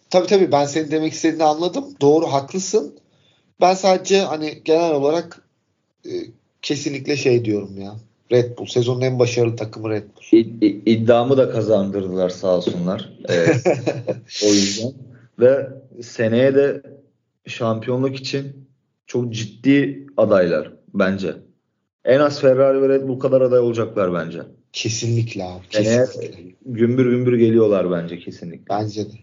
[0.09, 1.85] Tabii tabii ben senin demek istediğini anladım.
[2.01, 2.93] Doğru haklısın.
[3.61, 5.41] Ben sadece hani genel olarak
[6.05, 6.11] e,
[6.61, 7.95] kesinlikle şey diyorum ya.
[8.31, 8.65] Red Bull.
[8.65, 10.39] Sezonun en başarılı takımı Red Bull.
[10.39, 13.09] İd, iddiamı da kazandırdılar sağ olsunlar.
[13.27, 13.63] Evet.
[14.45, 14.93] o yüzden.
[15.39, 15.69] Ve
[16.01, 16.81] seneye de
[17.47, 18.69] şampiyonluk için
[19.07, 21.35] çok ciddi adaylar bence.
[22.05, 24.41] En az Ferrari ve Red Bull kadar aday olacaklar bence.
[24.73, 25.67] Kesinlikle abi.
[25.69, 26.55] Kesinlikle.
[26.65, 28.65] gümbür gümbür geliyorlar bence kesinlikle.
[28.69, 29.15] Bence de.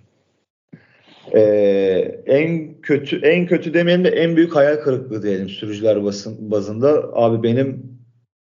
[1.34, 7.10] Ee, en kötü en kötü demeyelim de en büyük hayal kırıklığı diyelim sürücüler basın, bazında.
[7.12, 7.98] Abi benim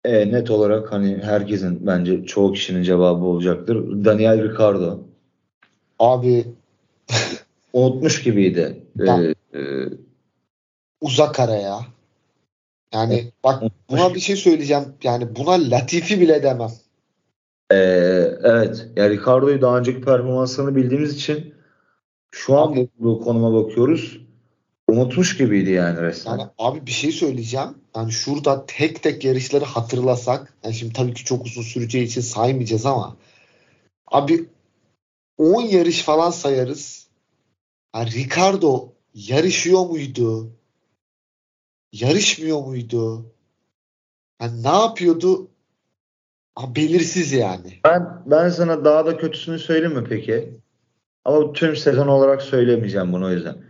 [0.06, 4.06] e, net olarak hani herkesin bence çoğu kişinin cevabı olacaktır.
[4.06, 5.00] Daniel Ricardo.
[6.00, 6.46] Abi
[7.74, 8.84] Unutmuş gibiydi.
[9.00, 9.60] Ee, e,
[11.02, 11.80] uzak ara ya.
[12.94, 14.84] Yani bak buna bir şey söyleyeceğim.
[15.04, 16.72] Yani buna Latifi bile demem.
[17.72, 17.76] Ee,
[18.44, 18.88] evet.
[18.96, 21.54] Ya Ricardo'yu daha önceki performanslarını bildiğimiz için
[22.32, 24.20] şu an Abi- bu, bu konuma bakıyoruz.
[24.88, 26.32] Unutmuş gibiydi yani resmen.
[26.32, 27.70] Yani abi bir şey söyleyeceğim.
[27.96, 30.54] Yani şurada tek tek yarışları hatırlasak.
[30.64, 33.18] Yani şimdi tabii ki çok uzun süreceği için saymayacağız ama
[34.08, 34.46] abi
[35.38, 37.08] 10 yarış falan sayarız.
[37.96, 40.52] Yani Ricardo yarışıyor muydu?
[41.92, 43.34] Yarışmıyor muydu?
[44.42, 45.52] Yani ne yapıyordu?
[46.56, 47.80] Ha, belirsiz yani.
[47.86, 50.60] Ben ben sana daha da kötüsünü söyleyeyim mi peki?
[51.26, 53.64] Ama tüm sezon olarak söylemeyeceğim bunu o yüzden.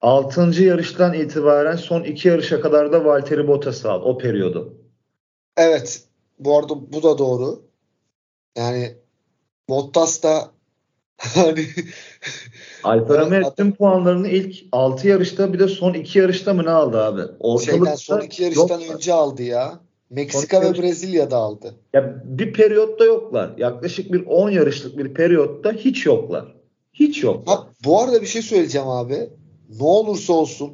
[0.00, 0.62] 6.
[0.62, 4.02] yarıştan itibaren son iki yarışa kadar da Valtteri Bottas'ı al.
[4.02, 4.74] O periyodu.
[5.56, 6.04] Evet.
[6.38, 7.62] Bu arada bu da doğru.
[8.56, 8.96] Yani
[9.68, 10.53] Bottas da
[11.34, 11.66] hani
[12.84, 16.98] Alfa Romeo tüm puanlarını ilk 6 yarışta bir de son 2 yarışta mı ne aldı
[17.04, 17.20] abi?
[17.20, 18.94] şeyden Ortalıkta son iki yarıştan yoklar.
[18.94, 19.80] önce aldı ya.
[20.10, 21.74] Meksika ve yarış- Brezilya'da aldı.
[21.92, 23.54] Ya bir periyotta yoklar.
[23.58, 26.54] Yaklaşık bir 10 yarışlık bir periyotta hiç yoklar.
[26.92, 27.56] Hiç yoklar.
[27.56, 29.30] Ha, bu arada bir şey söyleyeceğim abi.
[29.80, 30.72] Ne olursa olsun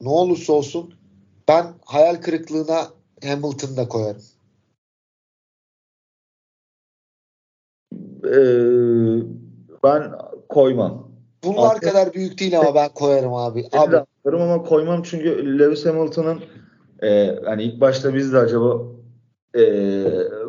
[0.00, 0.94] ne olursa olsun
[1.48, 2.86] ben hayal kırıklığına
[3.24, 4.22] Hamilton'ı da koyarım.
[8.24, 9.45] Ee,
[9.86, 10.12] ben
[10.48, 11.08] koymam.
[11.44, 13.64] Bunlar Aslında- kadar büyük değil ama ben koyarım abi.
[13.72, 16.40] Abi de atarım ama koymam çünkü Lewis Hamilton'ın
[17.02, 18.82] e, hani ilk başta biz de acaba
[19.58, 19.62] e,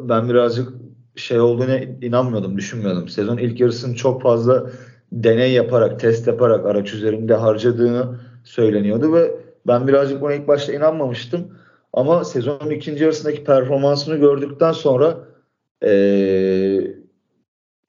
[0.02, 0.69] ben birazcık
[1.15, 3.10] şey olduğuna inanmıyordum, düşünmüyordum.
[3.10, 4.69] Sezon ilk yarısını çok fazla
[5.12, 9.32] deney yaparak, test yaparak araç üzerinde harcadığını söyleniyordu ve
[9.67, 11.47] ben birazcık buna ilk başta inanmamıştım.
[11.93, 15.17] Ama sezonun ikinci yarısındaki performansını gördükten sonra
[15.84, 15.91] e,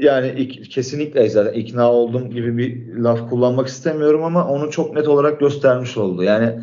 [0.00, 5.08] yani ik- kesinlikle zaten ikna oldum gibi bir laf kullanmak istemiyorum ama onu çok net
[5.08, 6.22] olarak göstermiş oldu.
[6.22, 6.60] Yani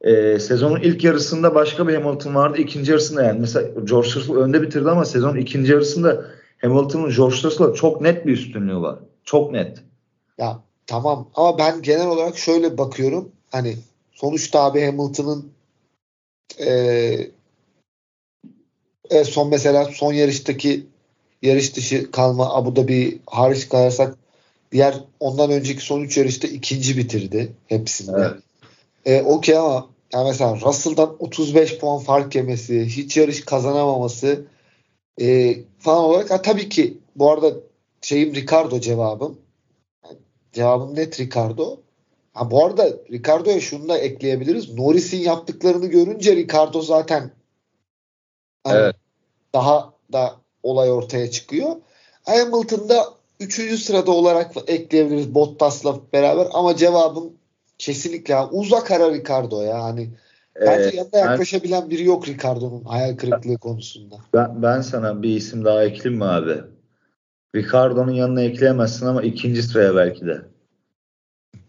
[0.00, 2.58] e, sezonun ilk yarısında başka bir Hamilton vardı.
[2.58, 6.26] ikinci yarısında yani mesela George Russell önde bitirdi ama sezonun ikinci yarısında
[6.60, 8.98] Hamilton'ın George Russell'a çok net bir üstünlüğü var.
[9.24, 9.78] Çok net.
[10.38, 13.32] ya tamam ama ben genel olarak şöyle bakıyorum.
[13.50, 13.76] Hani
[14.12, 15.52] sonuçta abi Hamilton'ın
[16.58, 17.30] eee
[19.10, 20.86] e, son mesela son yarıştaki
[21.42, 24.18] yarış dışı kalma Abu Dhabi hariç kalırsak
[24.72, 28.12] diğer ondan önceki son 3 yarışta ikinci bitirdi hepsinde.
[28.16, 28.42] Evet.
[29.04, 34.44] E, Okey ama yani mesela Russell'dan 35 puan fark yemesi, hiç yarış kazanamaması
[35.20, 37.52] e, falan olarak ha, tabii ki bu arada
[38.02, 39.38] şeyim Ricardo cevabım.
[40.52, 41.80] Cevabım net Ricardo.
[42.32, 44.74] Ha, bu arada Ricardo'ya şunu da ekleyebiliriz.
[44.74, 47.30] Norris'in yaptıklarını görünce Ricardo zaten
[48.64, 48.96] hani Evet.
[49.54, 51.76] daha da olay ortaya çıkıyor.
[52.22, 53.04] Hamilton'da
[53.40, 53.78] 3.
[53.78, 57.32] sırada olarak ekleyebiliriz Bottas'la beraber ama cevabım
[57.78, 59.82] kesinlikle uzak ara Ricardo ya.
[59.84, 60.10] Hani
[60.60, 64.16] bence Ee, yanına ben- yaklaşabilen biri yok Ricardo'nun hayal kırıklığı konusunda.
[64.34, 66.60] Ben, ben sana bir isim daha ekleyeyim mi abi?
[67.56, 70.42] Ricardo'nun yanına ekleyemezsin ama ikinci sıraya belki de.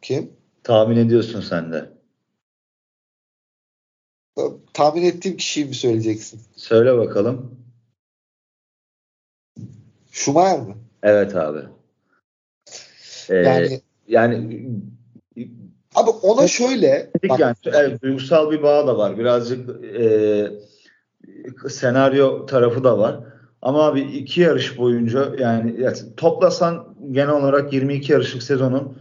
[0.01, 0.32] Kim?
[0.63, 1.89] Tahmin ediyorsun sen de.
[4.73, 6.41] Tahmin ettiğim kişiyi mi söyleyeceksin?
[6.56, 7.62] Söyle bakalım.
[10.13, 10.76] Schumacher mi?
[11.04, 11.60] Evet abi.
[13.30, 14.67] Ee, Yani yani
[15.95, 19.17] abi ona şöyle bak, yani evet, duygusal bir bağ da var.
[19.17, 20.47] Birazcık e,
[21.69, 23.19] senaryo tarafı da var.
[23.62, 28.97] Ama abi iki yarış boyunca yani ya toplasan genel olarak 22 yarışlık sezonun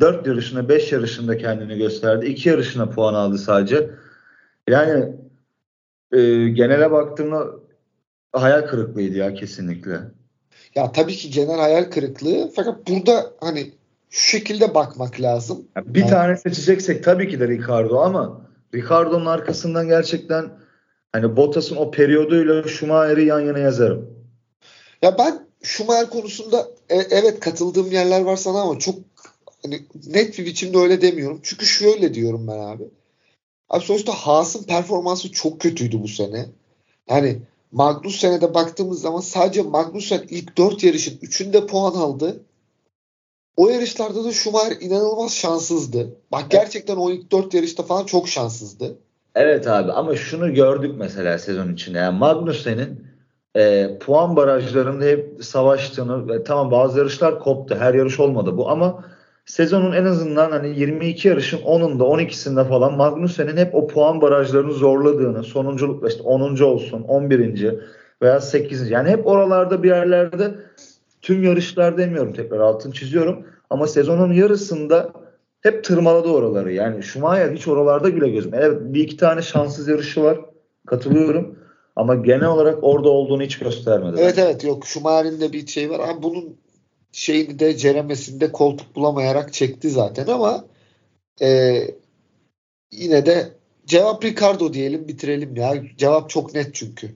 [0.00, 2.26] 4 yarışında 5 yarışında kendini gösterdi.
[2.26, 3.90] 2 yarışına puan aldı sadece.
[4.68, 5.16] Yani
[6.12, 7.46] e, genele baktığımda
[8.32, 10.17] hayal kırıklığıydı ya kesinlikle.
[10.74, 13.70] Ya tabii ki genel hayal kırıklığı fakat burada hani
[14.10, 15.68] şu şekilde bakmak lazım.
[15.76, 16.10] Yani bir Evet.
[16.10, 20.50] tane seçeceksek tabii ki de Ricardo ama Ricardo'nun arkasından gerçekten
[21.12, 24.10] hani Bottas'ın o periyoduyla Schumacher'i yan yana yazarım.
[25.02, 28.94] Ya ben Schumacher konusunda e- evet katıldığım yerler var sana ama çok
[29.62, 31.40] hani net bir biçimde öyle demiyorum.
[31.42, 32.84] Çünkü şöyle diyorum ben abi.
[33.70, 36.46] Abi sonuçta Haas'ın performansı çok kötüydü bu sene.
[37.10, 37.38] Yani
[37.72, 42.40] Magnussen'e de baktığımız zaman sadece Magnussen ilk 4 yarışın 3'ünde puan aldı.
[43.56, 46.16] O yarışlarda da Schumacher inanılmaz şanssızdı.
[46.32, 48.98] Bak gerçekten o ilk 4 yarışta falan çok şanssızdı.
[49.34, 51.98] Evet abi ama şunu gördük mesela sezon içinde.
[51.98, 53.06] Yani Magnussen'in
[53.56, 57.76] e, puan barajlarında hep savaştığını ve tamam bazı yarışlar koptu.
[57.78, 59.04] Her yarış olmadı bu ama
[59.48, 65.44] sezonun en azından hani 22 yarışın 10'unda 12'sinde falan Magnussen'in hep o puan barajlarını zorladığını,
[65.44, 66.62] sonunculuk işte 10.
[66.62, 67.78] olsun, 11.
[68.22, 68.90] veya 8.
[68.90, 70.54] Yani hep oralarda bir yerlerde
[71.22, 75.12] tüm yarışlar demiyorum tekrar altın çiziyorum ama sezonun yarısında
[75.60, 76.72] hep tırmaladı oraları.
[76.72, 78.54] Yani Schumacher hiç oralarda bile gözüm.
[78.54, 80.40] Evet bir iki tane şanssız yarışı var.
[80.86, 81.58] Katılıyorum.
[81.96, 84.16] Ama genel olarak orada olduğunu hiç göstermedi.
[84.20, 86.00] Evet evet yok Schumacher'in de bir şey var.
[86.00, 86.56] Ama bunun
[87.12, 90.64] şeyini de ceremesinde koltuk bulamayarak çekti zaten ama
[91.42, 91.80] e,
[92.92, 93.48] yine de
[93.86, 95.74] cevap Ricardo diyelim bitirelim ya.
[95.96, 97.10] Cevap çok net çünkü.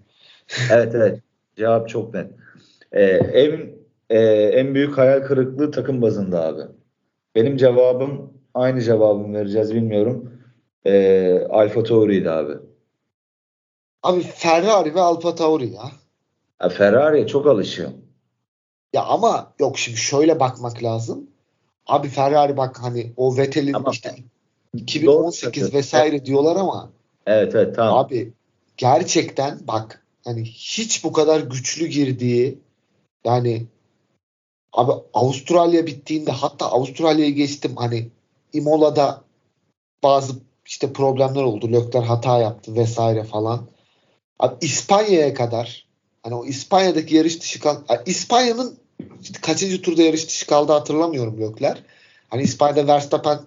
[0.73, 1.21] evet evet.
[1.57, 2.31] Cevap çok net.
[2.93, 3.71] Ee, en
[4.11, 6.63] e, en büyük hayal kırıklığı takım bazında abi.
[7.35, 10.41] Benim cevabım aynı cevabımı vereceğiz bilmiyorum.
[10.87, 12.53] Ee, Alfa Tauri'ydi abi.
[14.03, 15.91] Abi Ferrari ve Alfa Tauri ya.
[16.63, 17.93] ya Ferrari'ye çok alışığım.
[18.93, 21.27] Ya ama yok şimdi şöyle bakmak lazım.
[21.87, 24.15] Abi Ferrari bak hani o Vettel'in ama, işte
[24.75, 26.27] 2018 doğru, vesaire evet.
[26.27, 26.91] diyorlar ama
[27.27, 27.99] Evet evet tamam.
[27.99, 28.33] Abi
[28.77, 32.59] gerçekten bak hani hiç bu kadar güçlü girdiği
[33.25, 33.67] yani
[34.73, 38.09] abi Avustralya bittiğinde hatta Avustralya'ya geçtim hani
[38.53, 39.25] Imola'da
[40.03, 40.33] bazı
[40.67, 41.73] işte problemler oldu.
[41.73, 43.67] Lökler hata yaptı vesaire falan.
[44.39, 45.87] Abi İspanya'ya kadar
[46.23, 47.77] hani o İspanya'daki yarış dışı kal
[48.07, 48.82] İspanya'nın
[49.23, 51.83] işte kaçıncı turda yarış dışı kaldı hatırlamıyorum Lökler.
[52.29, 53.39] Hani İspanya'da Verstappen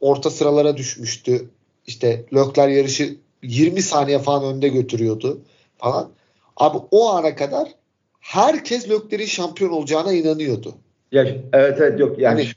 [0.00, 1.50] orta sıralara düşmüştü.
[1.86, 5.42] İşte Lökler yarışı 20 saniye falan önde götürüyordu
[5.78, 6.10] falan.
[6.56, 7.68] Abi o ana kadar
[8.20, 10.74] herkes Lökler'in şampiyon olacağına inanıyordu.
[11.12, 12.42] Ya, evet evet yok yani.
[12.42, 12.50] Hani,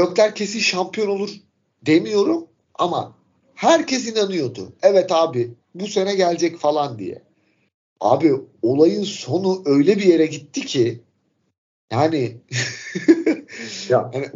[0.00, 1.30] Lökler kesin şampiyon olur
[1.86, 3.16] demiyorum ama
[3.54, 4.72] herkes inanıyordu.
[4.82, 7.22] Evet abi bu sene gelecek falan diye.
[8.00, 8.32] Abi
[8.62, 11.00] olayın sonu öyle bir yere gitti ki
[11.92, 12.36] yani
[13.88, 14.26] ya yani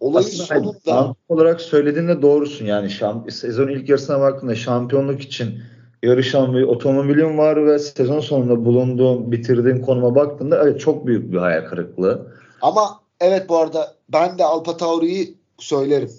[0.00, 5.60] olayın sonunda hani, olarak söylediğinde doğrusun yani şamp sezon ilk yarısına baktığında şampiyonluk için
[6.02, 11.38] yarışan bir otomobilin var ve sezon sonunda bulunduğun, bitirdiğin konuma baktığında evet çok büyük bir
[11.38, 12.32] hayal kırıklığı.
[12.62, 16.10] Ama evet bu arada ben de Alfa Tauri'yi söylerim.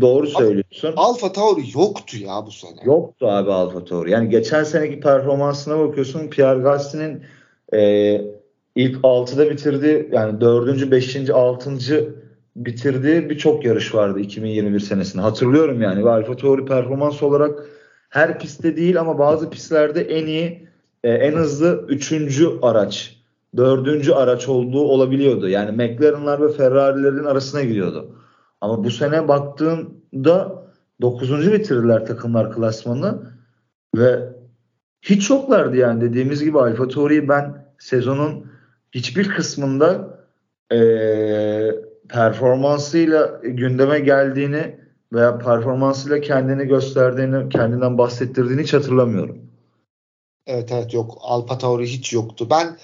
[0.00, 0.92] Doğru söylüyorsun.
[0.96, 2.80] Alfa Tauri yoktu ya bu sene.
[2.84, 4.10] Yoktu abi Alfa Tauri.
[4.10, 7.22] Yani geçen seneki performansına bakıyorsun Pierre Gasly'nin
[7.74, 8.20] e,
[8.74, 10.08] ilk 6'da bitirdi.
[10.12, 10.90] Yani 4.
[10.90, 11.30] 5.
[11.30, 11.70] 6.
[12.56, 15.22] bitirdiği birçok yarış vardı 2021 senesinde.
[15.22, 16.08] Hatırlıyorum yani.
[16.08, 17.64] Alfa Tauri performans olarak
[18.08, 20.68] her pistte değil ama bazı pistlerde en iyi,
[21.04, 22.12] e, en hızlı 3.
[22.62, 23.16] araç,
[23.56, 24.12] 4.
[24.12, 25.48] araç olduğu olabiliyordu.
[25.48, 28.16] Yani McLaren'lar ve Ferrari'lerin arasına giriyordu.
[28.60, 30.64] Ama bu sene baktığımda
[31.00, 31.52] 9.
[31.52, 33.22] bitirdiler takımlar klasmanı
[33.96, 34.18] ve
[35.02, 38.46] hiç yoklardı yani dediğimiz gibi Alfa Tauri'yi ben sezonun
[38.94, 40.18] hiçbir kısmında
[40.72, 40.78] e,
[42.08, 44.78] performansıyla gündeme geldiğini
[45.12, 49.38] veya performansıyla kendini gösterdiğini, kendinden bahsettirdiğini hiç hatırlamıyorum.
[50.46, 51.18] Evet evet yok.
[51.20, 52.46] Alfa Tauri hiç yoktu.
[52.50, 52.76] Ben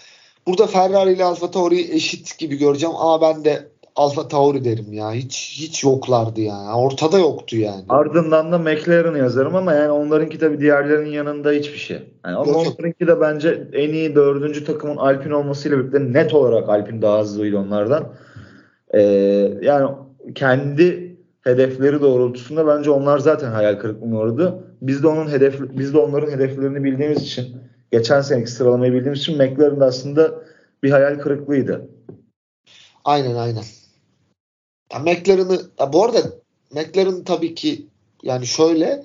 [0.47, 5.13] burada Ferrari ile Alfa Tauri'yi eşit gibi göreceğim ama ben de Alfa Tauri derim ya.
[5.13, 6.73] Hiç hiç yoklardı yani.
[6.73, 7.85] Ortada yoktu yani.
[7.89, 11.97] Ardından da McLaren yazarım ama yani onlarınki tabii diğerlerinin yanında hiçbir şey.
[12.27, 17.03] Yani ama onlarınki de bence en iyi dördüncü takımın Alpine olmasıyla birlikte net olarak Alpine
[17.03, 18.13] daha hızlıydı onlardan.
[18.95, 19.01] Ee,
[19.63, 19.91] yani
[20.35, 24.65] kendi hedefleri doğrultusunda bence onlar zaten hayal kırıklığına uğradı.
[24.83, 27.57] Biz de onun hedef biz de onların hedeflerini bildiğimiz için
[27.93, 30.35] geçen seneki sıralamayı bildiğimiz için McLaren aslında
[30.83, 31.89] bir hayal kırıklığıydı.
[33.05, 33.65] Aynen aynen.
[34.93, 36.19] Ya McLaren'ı ya bu arada
[36.71, 37.87] McLaren tabii ki
[38.23, 39.05] yani şöyle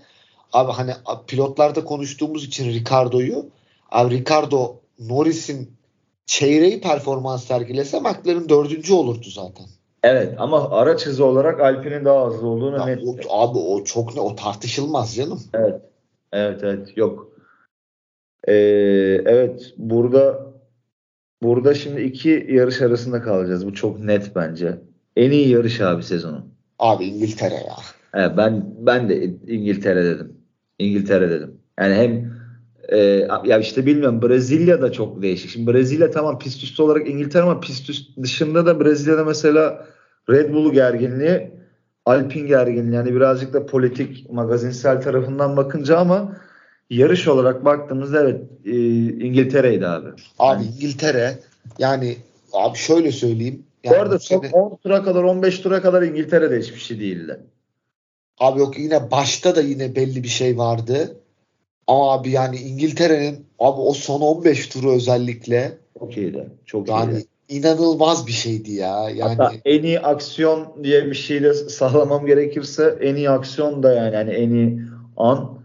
[0.53, 0.91] abi hani
[1.27, 3.45] pilotlarda konuştuğumuz için Ricardo'yu
[3.91, 5.71] abi Ricardo Norris'in
[6.25, 9.65] çeyreği performans sergilese McLaren dördüncü olurdu zaten.
[10.03, 13.03] Evet ama araç hızı olarak Alpine'in daha hızlı olduğunu ya, net.
[13.05, 15.41] O, abi o çok ne o tartışılmaz canım.
[15.53, 15.81] Evet.
[16.33, 17.31] Evet evet yok.
[18.47, 18.53] Ee,
[19.25, 20.53] evet burada
[21.43, 23.65] burada şimdi iki yarış arasında kalacağız.
[23.67, 24.77] Bu çok net bence.
[25.15, 26.45] En iyi yarış abi sezonu.
[26.79, 27.75] Abi İngiltere ya.
[28.13, 30.33] Evet, ben ben de İngiltere dedim.
[30.79, 31.57] İngiltere dedim.
[31.79, 32.35] Yani hem
[32.89, 35.49] e, ya işte bilmiyorum Brezilya da çok değişik.
[35.49, 39.85] Şimdi Brezilya tamam pist üstü olarak İngiltere ama pist üstü dışında da Brezilya'da mesela
[40.29, 41.51] Red Bull gerginliği
[42.05, 46.37] Alpin gerginliği yani birazcık da politik magazinsel tarafından bakınca ama
[46.89, 48.71] yarış olarak baktığımızda evet e,
[49.25, 50.09] İngiltere'ydi abi.
[50.39, 51.39] Abi yani, İngiltere
[51.79, 52.17] yani
[52.53, 54.51] abi şöyle söyleyeyim yani Bu arada son sene...
[54.51, 57.39] 10 tura kadar 15 tura kadar İngiltere'de hiçbir şey değildi.
[58.39, 61.15] Abi yok yine başta da yine belli bir şey vardı.
[61.87, 66.49] Ama abi yani İngiltere'nin abi o son 15 turu özellikle çok iyiydi.
[66.65, 67.25] Çok yani iyiydi.
[67.49, 69.09] inanılmaz bir şeydi ya.
[69.09, 73.93] Yani Hatta en iyi aksiyon diye bir şey de sağlamam gerekirse en iyi aksiyon da
[73.93, 74.79] yani, yani en iyi
[75.17, 75.55] an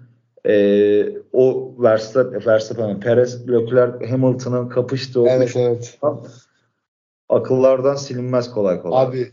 [0.47, 5.99] e, o Verstappen, Verstappen, Perez, Leclerc, Hamilton'ın kapıştığı evet evet.
[6.03, 6.21] an
[7.31, 9.07] akıllardan silinmez kolay kolay.
[9.07, 9.33] Abi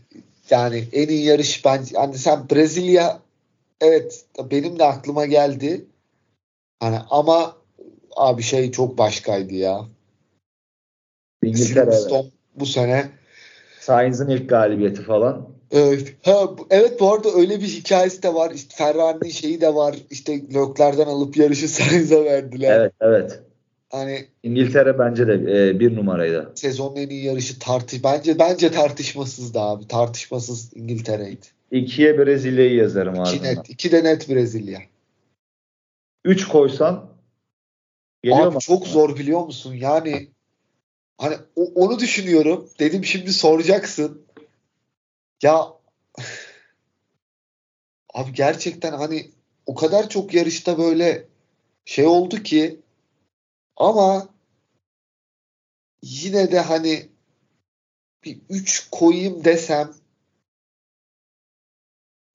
[0.50, 3.20] yani en iyi yarış bence hani sen Brezilya
[3.80, 5.84] evet benim de aklıma geldi.
[6.80, 7.56] Hani ama
[8.16, 9.84] abi şey çok başkaydı ya.
[11.42, 12.24] İngiltere evet.
[12.54, 13.08] Bu sene
[13.80, 15.48] Sainz'in ilk galibiyeti falan.
[15.70, 16.14] Evet.
[16.24, 18.50] Ha, evet bu arada öyle bir hikayesi de var.
[18.50, 19.96] İşte Ferrari'nin şeyi de var.
[20.10, 22.80] İşte Leclerc'den alıp yarışı Sainz'a verdiler.
[22.80, 23.40] Evet evet.
[23.90, 25.32] Hani İngiltere bence de
[25.68, 26.52] e, bir numaraydı.
[26.54, 29.88] sezonun en iyi yarışı tartış bence bence tartışmasızdı abi.
[29.88, 31.46] Tartışmasız İngiltere'ydi.
[31.70, 33.44] İkiye Brezilya'yı yazarım İki ardından.
[33.56, 34.80] net, iki de net Brezilya.
[36.24, 37.08] Üç koysan
[38.22, 38.60] geliyor Abi mu?
[38.60, 39.74] çok zor biliyor musun?
[39.74, 40.28] Yani
[41.18, 42.68] hani o- onu düşünüyorum.
[42.80, 44.22] Dedim şimdi soracaksın.
[45.42, 45.66] Ya
[48.14, 49.30] abi gerçekten hani
[49.66, 51.24] o kadar çok yarışta böyle
[51.84, 52.80] şey oldu ki
[53.78, 54.28] ama
[56.02, 57.08] yine de hani
[58.24, 59.90] bir 3 koyayım desem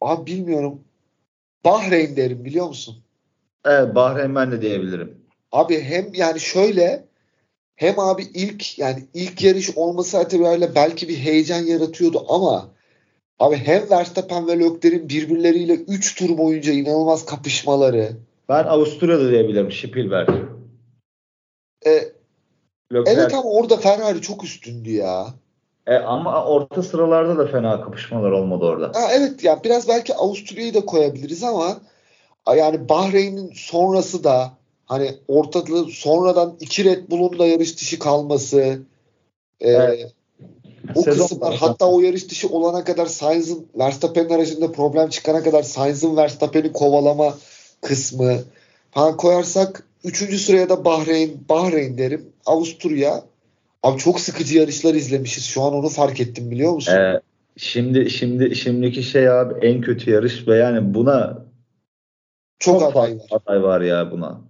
[0.01, 0.81] abi bilmiyorum.
[1.65, 2.95] Bahreyn derim biliyor musun?
[3.65, 5.17] Evet Bahreyn ben de diyebilirim.
[5.51, 7.05] Abi hem yani şöyle
[7.75, 12.69] hem abi ilk yani ilk yarış olması itibariyle belki bir heyecan yaratıyordu ama
[13.39, 18.11] abi hem Verstappen ve Leclerc'in birbirleriyle 3 tur boyunca inanılmaz kapışmaları
[18.49, 19.71] Ben Avusturya'da diyebilirim.
[19.71, 20.29] Spielberg.
[21.86, 21.89] E,
[22.93, 23.11] Leclerc.
[23.11, 25.27] evet ama orada Ferrari çok üstündü ya.
[25.88, 28.99] E, ama orta sıralarda da fena kapışmalar olmadı orada.
[28.99, 31.77] Ha, evet yani biraz belki Avusturya'yı da koyabiliriz ama
[32.57, 34.51] yani Bahreyn'in sonrası da
[34.86, 38.57] hani ortada sonradan iki Red Bull'un da yarış dışı kalması
[39.59, 40.13] e, Evet.
[40.95, 45.43] o Sezon kısımlar başı- hatta o yarış dışı olana kadar Sainz'ın Verstappen'in aracında problem çıkana
[45.43, 47.34] kadar Sainz'ın Verstappen'i kovalama
[47.81, 48.38] kısmı
[48.91, 52.26] falan koyarsak üçüncü sıraya da Bahreyn Bahreyn derim.
[52.45, 53.24] Avusturya
[53.84, 55.45] Abi çok sıkıcı yarışlar izlemişiz.
[55.45, 56.93] Şu an onu fark ettim biliyor musun?
[56.93, 57.22] E,
[57.58, 61.45] şimdi şimdi şimdiki şey abi en kötü yarış ve yani buna
[62.60, 63.28] çok çok aday var.
[63.32, 64.41] aday var ya buna.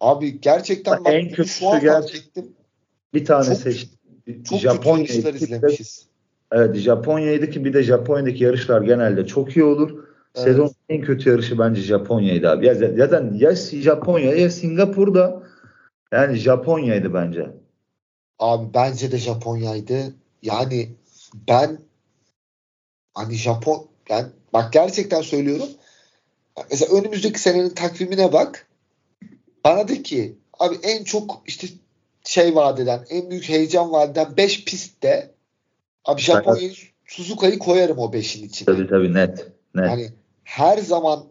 [0.00, 2.48] Abi gerçekten bak En kötüsü şu an fark ettim.
[3.14, 3.88] Bir tane Çok- seç.
[4.48, 6.06] Çok Japonya kötü yarışlar izlemişiz.
[6.52, 10.04] Evet Japonya'ydı ki bir de Japonya'daki yarışlar genelde çok iyi olur.
[10.34, 10.44] Evet.
[10.44, 12.66] Sezon en kötü yarışı bence Japonya'ydı abi.
[12.66, 15.42] Ya zaten ya Japonya ya Singapur'da
[16.12, 17.50] yani Japonya'ydı bence.
[18.38, 20.14] Abi bence de Japonya'ydı.
[20.42, 20.88] Yani
[21.48, 21.78] ben
[23.14, 25.68] hani Japon yani bak gerçekten söylüyorum.
[26.70, 28.66] Mesela önümüzdeki senenin takvimine bak.
[29.64, 31.66] Bana de ki abi en çok işte
[32.24, 35.30] şey vadeden, en büyük heyecan vadeden 5 pistte
[36.04, 36.72] abi Japonya'yı
[37.06, 38.66] Suzuka'yı koyarım o 5'in içine.
[38.66, 39.46] Tabii tabii net.
[39.74, 39.88] Net.
[39.88, 40.10] Hani
[40.50, 41.24] her zaman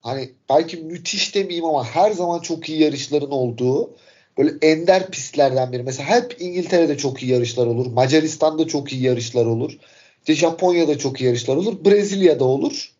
[0.00, 3.90] hani belki müthiş demeyeyim ama her zaman çok iyi yarışların olduğu
[4.38, 5.82] böyle ender pistlerden biri.
[5.82, 7.86] Mesela hep İngiltere'de çok iyi yarışlar olur.
[7.86, 9.72] Macaristan'da çok iyi yarışlar olur.
[10.20, 11.84] İşte Japonya'da çok iyi yarışlar olur.
[11.84, 12.92] Brezilya'da olur.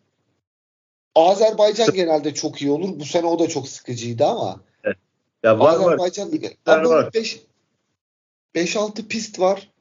[1.15, 2.99] Azerbaycan genelde çok iyi olur.
[2.99, 4.61] Bu sene o da çok sıkıcıydı ama
[5.43, 5.85] Ya var var.
[5.85, 6.31] Azerbaycan
[6.89, 7.09] var.
[8.55, 9.71] 5-6 pist var.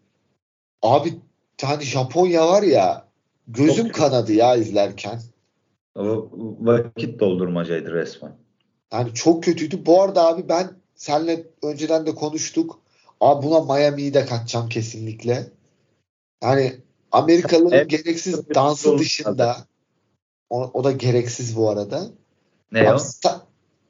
[0.82, 1.14] Abi
[1.62, 3.04] hani Japonya var ya
[3.48, 5.20] gözüm Çok- kanadı ya izlerken.
[5.96, 8.32] Vakit doldurmacaydı resmen.
[8.92, 9.86] Yani çok kötüydü.
[9.86, 12.78] Bu arada abi ben seninle önceden de konuştuk.
[13.20, 15.46] Abi buna Miami'yi de katacağım kesinlikle.
[16.42, 16.72] Yani
[17.12, 17.90] Amerikalıların Evet.
[17.90, 19.56] gereksiz dansı dışında
[20.50, 22.02] o, o da gereksiz bu arada.
[22.72, 22.98] Ne Abi o?
[22.98, 23.40] sta-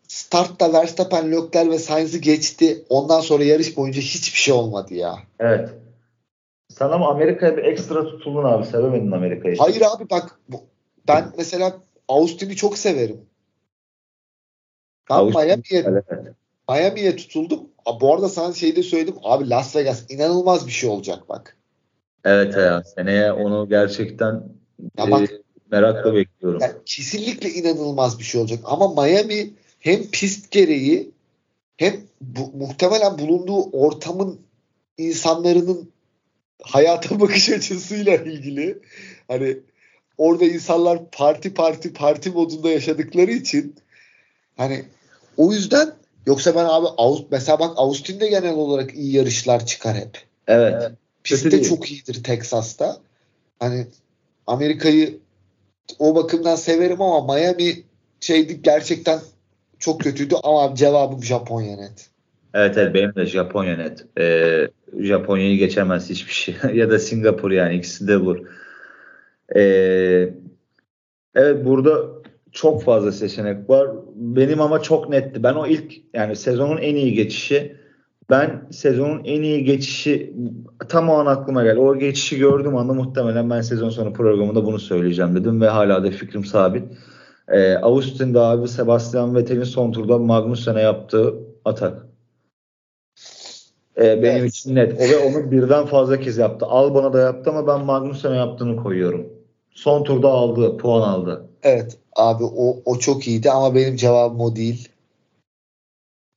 [0.08, 2.84] startta Verstappen, Leclerc ve Sainz'ı geçti.
[2.88, 5.18] Ondan sonra yarış boyunca hiçbir şey olmadı ya.
[5.38, 5.70] Evet.
[6.68, 8.66] Sen ama Amerika'ya bir ekstra tutuldun abi.
[8.66, 9.56] Sevemedin Amerika'yı.
[9.58, 10.62] Hayır abi bak bu-
[11.08, 11.76] ben mesela
[12.08, 13.20] Austin'i çok severim.
[15.10, 16.02] Ben Miami'ye.
[16.70, 17.68] Miami'ye tutuldum.
[18.00, 19.14] Bu arada sana şey de söyledim.
[19.22, 21.56] Abi Las Vegas inanılmaz bir şey olacak bak.
[22.24, 22.82] Evet ya.
[22.84, 24.42] Seneye onu gerçekten
[24.98, 26.60] Ya bak- e, merakla bekliyorum.
[26.62, 28.60] Yani kesinlikle inanılmaz bir şey olacak.
[28.64, 31.10] Ama Miami hem pist gereği
[31.76, 34.40] hem bu, muhtemelen bulunduğu ortamın
[34.98, 35.90] insanların
[36.62, 38.78] hayata bakış açısıyla ilgili
[39.28, 39.56] hani
[40.18, 43.74] orada insanlar parti parti parti modunda yaşadıkları için
[44.56, 44.84] hani
[45.36, 45.92] o yüzden
[46.26, 50.18] yoksa ben abi Avust mesela bak Austin'de genel olarak iyi yarışlar çıkar hep.
[50.46, 50.92] Evet.
[51.24, 51.68] Pist de değil.
[51.68, 52.96] çok iyidir Texas'ta.
[53.58, 53.86] Hani
[54.46, 55.18] Amerika'yı
[55.98, 57.82] o bakımdan severim ama Miami
[58.20, 59.20] şeydi gerçekten
[59.78, 62.10] çok kötüydü ama cevabım Japonya net.
[62.54, 64.18] Evet evet benim de Japonya net.
[64.18, 66.56] Ee, Japonya'yı geçemez hiçbir şey.
[66.74, 68.38] ya da Singapur yani ikisi de vur.
[69.56, 70.34] Ee,
[71.34, 72.18] evet burada
[72.52, 73.88] çok fazla seçenek var.
[74.14, 75.42] Benim ama çok netti.
[75.42, 77.76] Ben o ilk yani sezonun en iyi geçişi
[78.30, 80.34] ben sezonun en iyi geçişi
[80.88, 81.78] tam o an aklıma geldi.
[81.78, 86.10] O geçişi gördüm anda muhtemelen ben sezon sonu programında bunu söyleyeceğim dedim ve hala da
[86.10, 86.84] fikrim sabit.
[87.48, 91.34] Ee, Austin'de abi Sebastian Vettel'in son turda Magnussen'e yaptığı
[91.64, 92.06] atak.
[93.98, 94.50] Ee, benim evet.
[94.50, 95.00] için net.
[95.00, 96.66] O ve onu birden fazla kez yaptı.
[96.66, 99.37] Albon'a da yaptı ama ben Magnussen'e yaptığını koyuyorum.
[99.70, 101.48] Son turda aldı, puan aldı.
[101.62, 104.88] Evet abi o, o çok iyiydi ama benim cevabım o değil.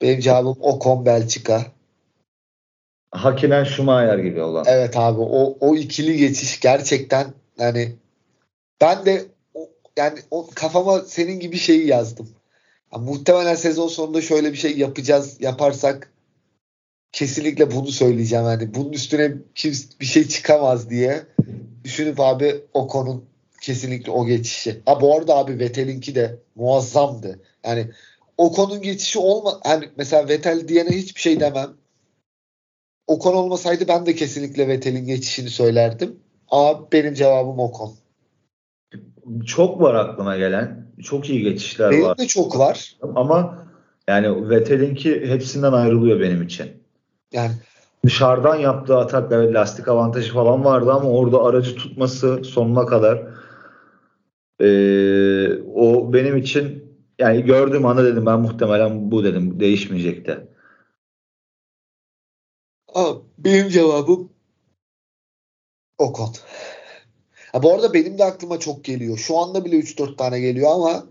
[0.01, 1.65] Benim cevabım Ocon Belçika.
[3.11, 4.65] Hakinen Schumacher gibi olan.
[4.67, 7.27] Evet abi o, o ikili geçiş gerçekten
[7.59, 7.95] yani
[8.81, 12.29] ben de o, yani o kafama senin gibi şeyi yazdım.
[12.93, 16.13] Yani muhtemelen sezon sonunda şöyle bir şey yapacağız yaparsak
[17.11, 18.45] kesinlikle bunu söyleyeceğim.
[18.45, 21.23] Yani bunun üstüne kimse bir şey çıkamaz diye
[21.83, 23.23] düşünüp abi o konu
[23.61, 24.81] kesinlikle o geçişi.
[24.85, 27.39] Ha bu arada abi Vettel'inki de muazzamdı.
[27.65, 27.87] Yani
[28.37, 31.69] o konun geçişi olma hani mesela Vettel diyene hiçbir şey demem.
[33.07, 36.19] Ocon olmasaydı ben de kesinlikle Vettel'in geçişini söylerdim.
[36.47, 37.93] Ama benim cevabım Ocon.
[39.45, 40.87] Çok var aklıma gelen.
[41.03, 42.17] Çok iyi geçişler benim var.
[42.17, 42.97] Benim de çok var.
[43.15, 43.67] Ama
[44.07, 46.71] yani Vettel'inki hepsinden ayrılıyor benim için.
[47.31, 47.51] Yani
[48.05, 53.27] dışarıdan yaptığı atak evet lastik avantajı falan vardı ama orada aracı tutması sonuna kadar
[54.61, 60.47] ee, o benim için yani gördüğüm anda dedim ben muhtemelen bu dedim değişmeyecekti.
[62.93, 64.29] Aa, benim cevabım
[65.97, 66.33] Ocon.
[67.51, 69.17] Ha, bu arada benim de aklıma çok geliyor.
[69.17, 71.03] Şu anda bile 3-4 tane geliyor ama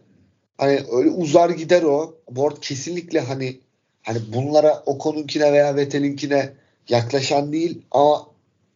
[0.59, 2.19] hani öyle uzar gider o.
[2.31, 3.61] Bu arada kesinlikle hani
[4.03, 6.53] hani bunlara Ocon'unkine veya Vettel'inkine
[6.91, 8.27] yaklaşan değil ama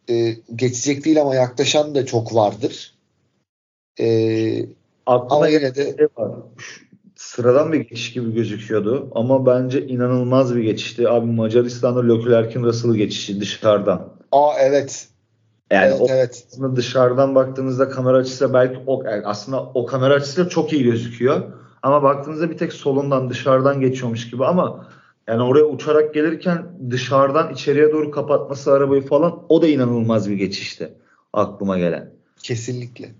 [0.09, 2.93] e, geçecek değil ama yaklaşan da çok vardır.
[3.99, 4.65] E,
[5.05, 6.31] Aklıma ama yine de şey var
[7.15, 11.09] sıradan bir geçiş gibi gözüküyordu ama bence inanılmaz bir geçişti.
[11.09, 14.13] Abi Macaristan'da Leclerc'in Russell'ı geçişi dışarıdan.
[14.31, 15.07] Aa evet.
[15.71, 16.45] Yani evet, o, evet.
[16.47, 21.41] aslında dışarıdan baktığınızda kamera açısı belki o yani aslında o kamera açısı çok iyi gözüküyor.
[21.83, 24.84] Ama baktığınızda bir tek solundan dışarıdan geçiyormuş gibi ama
[25.27, 30.93] yani oraya uçarak gelirken dışarıdan içeriye doğru kapatması arabayı falan o da inanılmaz bir geçişti
[31.33, 32.13] aklıma gelen.
[32.43, 33.11] Kesinlikle.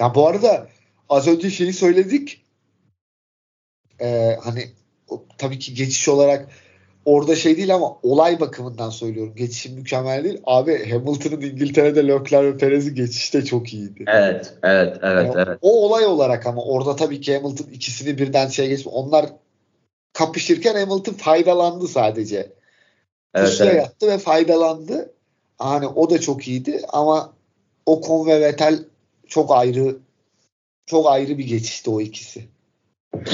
[0.00, 0.68] Ya bu arada
[1.08, 2.44] az önce şeyi söyledik
[4.00, 4.64] e, hani
[5.38, 6.48] tabii ki geçiş olarak
[7.04, 9.34] orada şey değil ama olay bakımından söylüyorum.
[9.36, 10.40] Geçişim mükemmel değil.
[10.44, 14.04] Abi Hamilton'ın İngiltere'de Leclerc ve Perez'i geçişte çok iyiydi.
[14.06, 15.58] Evet, evet, evet, yani evet.
[15.62, 18.94] O olay olarak ama orada tabii ki Hamilton ikisini birden şey geçmiş.
[18.94, 19.26] Onlar
[20.14, 22.52] kapışırken Hamilton faydalandı sadece.
[23.34, 23.74] Evet, evet.
[23.74, 25.12] yattı ve faydalandı.
[25.58, 27.32] Hani o da çok iyiydi ama
[27.86, 28.84] Ocon ve Vettel
[29.26, 29.96] çok ayrı
[30.86, 32.44] çok ayrı bir geçişti o ikisi.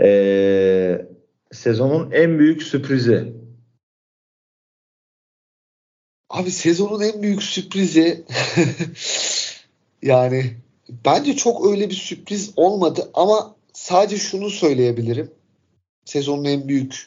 [0.00, 1.06] Ee,
[1.52, 3.32] sezonun en büyük sürprizi.
[6.30, 8.24] Abi sezonun en büyük sürprizi
[10.02, 10.56] yani
[11.04, 15.30] bence çok öyle bir sürpriz olmadı ama sadece şunu söyleyebilirim.
[16.08, 17.06] Sezonun en büyük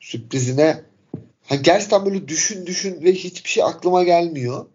[0.00, 0.80] sürprizine
[1.42, 4.66] hani gerçekten böyle düşün düşün ve hiçbir şey aklıma gelmiyor.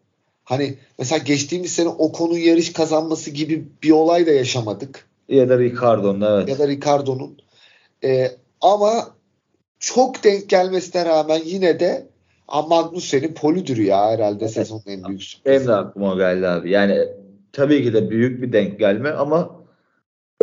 [0.44, 5.08] Hani mesela geçtiğimiz sene o konu yarış kazanması gibi bir olay da yaşamadık.
[5.30, 6.50] Ya da Ricardo'nun evet.
[6.50, 7.38] Ya da Ricardo'nun.
[8.04, 8.32] Ee,
[8.62, 9.16] ama
[9.80, 12.08] çok denk gelmesine rağmen yine de
[12.70, 14.54] Magnussen'in polüdür ya herhalde evet.
[14.54, 15.56] sezonun en büyük sürprizi.
[15.56, 16.72] Benim de aklıma geldi abi.
[16.72, 17.00] Yani
[17.54, 19.59] tabii ki de büyük bir denk gelme ama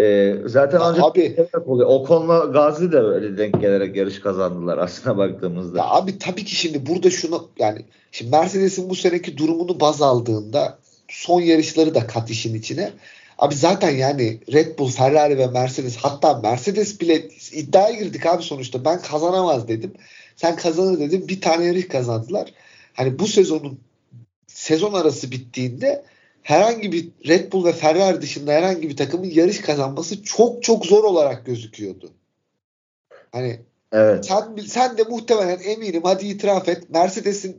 [0.00, 1.36] e, zaten ya ancak abi,
[1.66, 1.88] oluyor.
[1.88, 5.78] Ocon'la Gazi de öyle denk gelerek yarış kazandılar aslına baktığımızda.
[5.78, 10.78] Ya abi tabii ki şimdi burada şunu yani şimdi Mercedes'in bu seneki durumunu baz aldığında
[11.08, 12.90] son yarışları da kat işin içine.
[13.38, 18.84] Abi zaten yani Red Bull, Ferrari ve Mercedes hatta Mercedes bile iddiaya girdik abi sonuçta.
[18.84, 19.92] Ben kazanamaz dedim.
[20.36, 21.28] Sen kazanır dedim.
[21.28, 22.52] Bir tane yarış kazandılar.
[22.94, 23.78] Hani bu sezonun
[24.46, 26.04] sezon arası bittiğinde
[26.46, 31.04] herhangi bir Red Bull ve Ferrari dışında herhangi bir takımın yarış kazanması çok çok zor
[31.04, 32.10] olarak gözüküyordu.
[33.32, 33.60] Hani
[33.92, 34.26] evet.
[34.26, 37.56] sen, sen de muhtemelen eminim hadi itiraf et Mercedes'in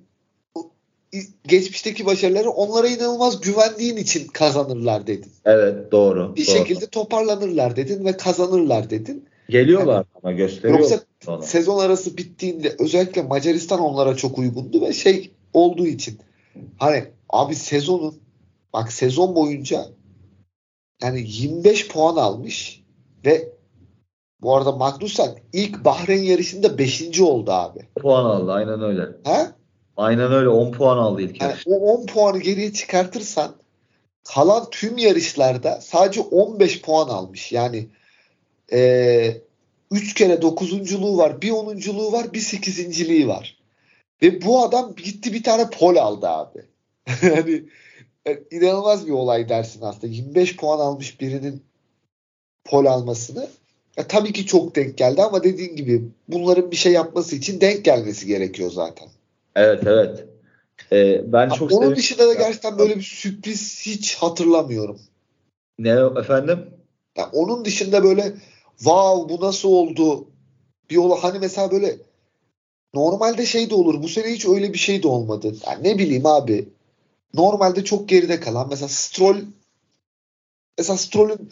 [1.48, 5.32] geçmişteki başarıları onlara inanılmaz güvendiğin için kazanırlar dedin.
[5.46, 6.36] Evet doğru.
[6.36, 6.56] Bir doğru.
[6.58, 9.26] şekilde toparlanırlar dedin ve kazanırlar dedin.
[9.50, 10.80] Geliyorlar yani, ama gösteriyor.
[10.80, 11.44] Yoksa onu.
[11.44, 16.20] sezon arası bittiğinde özellikle Macaristan onlara çok uygundu ve şey olduğu için
[16.78, 18.27] hani abi sezonun
[18.74, 19.86] bak sezon boyunca
[21.02, 22.84] yani 25 puan almış
[23.26, 23.58] ve
[24.42, 27.22] Bu arada Magnussen ilk Bahreyn yarışında 5.
[27.22, 27.80] oldu abi.
[28.02, 29.02] Puan aldı aynen öyle.
[29.24, 29.56] Ha?
[29.98, 33.56] Aynen öyle 10 puan aldı ilk Yani o 10 puanı geriye çıkartırsan
[34.24, 37.52] kalan tüm yarışlarda sadece 15 puan almış.
[37.52, 37.88] Yani
[38.72, 39.42] eee
[39.92, 43.58] 3 kere 9'unculuğu var, bir 10'unculuğu var, bir 8.liği var.
[44.22, 46.66] Ve bu adam gitti bir tane pol aldı abi.
[47.22, 47.64] yani
[48.28, 50.08] e, inanılmaz bir olay dersin aslında.
[50.08, 51.64] 25 puan almış birinin
[52.66, 53.48] pol almasını.
[53.98, 57.86] Ya, tabii ki çok denk geldi ama dediğin gibi bunların bir şey yapması için denk
[57.86, 59.08] gelmesi gerekiyor zaten.
[59.56, 60.26] Evet evet.
[60.92, 65.00] Ee, ben çok Onun dışında da gerçekten böyle bir sürpriz hiç hatırlamıyorum.
[65.80, 66.60] Ne efendim?
[67.18, 68.34] Yani onun dışında böyle
[68.78, 70.28] wow bu nasıl oldu?
[70.90, 71.96] Bir olay hani mesela böyle
[72.94, 74.04] normalde şey de olur.
[74.04, 75.56] Bu sene hiç öyle bir şey de olmadı.
[75.68, 76.70] Yani ne bileyim abi.
[77.34, 79.38] Normalde çok geride kalan mesela Stroll
[80.78, 81.52] mesela Stroll'ün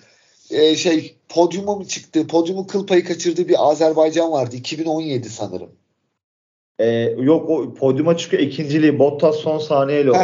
[0.49, 2.27] e, şey podyuma mı çıktı?
[2.27, 4.55] Podyumu kıl payı kaçırdığı bir Azerbaycan vardı.
[4.55, 5.71] 2017 sanırım.
[6.79, 6.87] Ee,
[7.19, 10.15] yok o podyuma çıkıyor ikinciliği Bottas son saniyeyle o.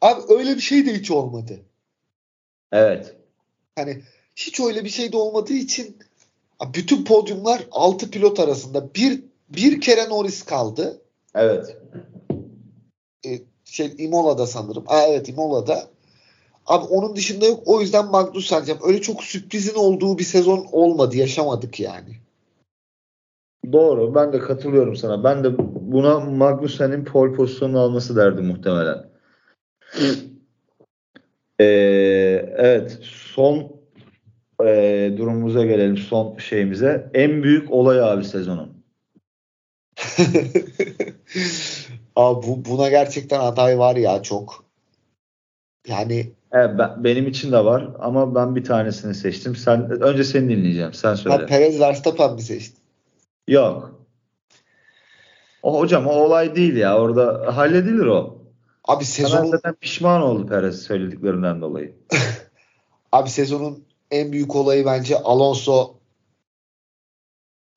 [0.00, 1.60] Abi öyle bir şey de hiç olmadı.
[2.72, 3.14] Evet.
[3.76, 4.02] Hani
[4.36, 5.96] hiç öyle bir şey de olmadığı için
[6.74, 11.02] bütün podyumlar 6 pilot arasında bir bir kere Norris kaldı.
[11.34, 11.76] Evet.
[13.26, 13.38] E,
[13.70, 14.84] şey Imola'da sanırım.
[14.86, 15.88] Aa, evet Imola'da.
[16.66, 17.62] Abi onun dışında yok.
[17.66, 18.80] O yüzden Magnussen diyeceğim.
[18.84, 21.16] Öyle çok sürprizin olduğu bir sezon olmadı.
[21.16, 22.16] Yaşamadık yani.
[23.72, 24.14] Doğru.
[24.14, 25.24] Ben de katılıyorum sana.
[25.24, 25.58] Ben de
[25.92, 29.08] buna Magnussen'in pole pozisyonunu alması derdim muhtemelen.
[31.60, 31.64] Ee,
[32.56, 32.98] evet.
[33.02, 33.72] Son
[34.64, 35.96] e, durumumuza gelelim.
[35.96, 37.10] Son şeyimize.
[37.14, 38.77] En büyük olay abi sezonun.
[42.16, 44.64] Abi bu, buna gerçekten aday var ya çok.
[45.86, 49.56] Yani Evet, ben, benim için de var ama ben bir tanesini seçtim.
[49.56, 50.94] Sen önce seni dinleyeceğim.
[50.94, 51.38] Sen söyle.
[51.38, 52.80] ben Perez Verstappen mi seçtim?
[53.48, 53.94] Yok.
[55.62, 56.98] O hocam o olay değil ya.
[56.98, 58.38] Orada halledilir o.
[58.84, 59.46] Abi Sezon...
[59.46, 61.94] zaten pişman oldu Perez söylediklerinden dolayı.
[63.12, 65.97] abi sezonun en büyük olayı bence Alonso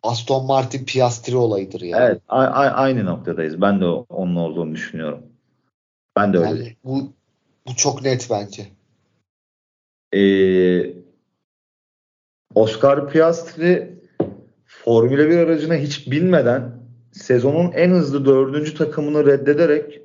[0.04, 2.08] Aston Martin Piastri olayıdır ya.
[2.08, 3.62] Evet, a- a- aynı noktadayız.
[3.62, 5.24] Ben de onun olduğunu düşünüyorum.
[6.18, 6.50] Ben de öyle.
[6.50, 7.14] Yani bu
[7.68, 8.68] bu çok net bence.
[10.14, 10.94] Ee,
[12.56, 14.02] Oscar Piastri
[14.66, 16.72] Formula 1 aracına hiç binmeden
[17.12, 20.02] sezonun en hızlı dördüncü takımını reddederek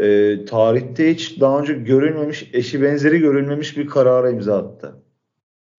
[0.00, 4.96] e, tarihte hiç daha önce görülmemiş, eşi benzeri görülmemiş bir karara imza attı.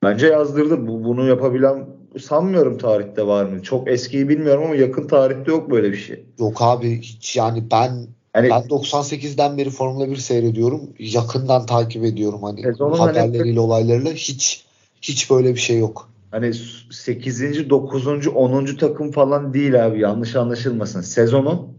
[0.03, 0.87] Bence yazdırdı.
[0.87, 1.87] Bu, bunu yapabilen
[2.20, 3.63] sanmıyorum tarihte var mı?
[3.63, 6.26] Çok eskiyi bilmiyorum ama yakın tarihte yok böyle bir şey.
[6.39, 10.82] Yok abi hiç yani ben Hani ben 98'den beri Formula 1 seyrediyorum.
[10.99, 14.66] Yakından takip ediyorum hani Sezonun hani- haberleriyle olaylarıyla hiç
[15.01, 16.09] hiç böyle bir şey yok.
[16.32, 16.53] Hani
[16.91, 17.70] 8.
[17.70, 18.07] 9.
[18.28, 18.66] 10.
[18.78, 21.01] takım falan değil abi yanlış anlaşılmasın.
[21.01, 21.78] Sezonun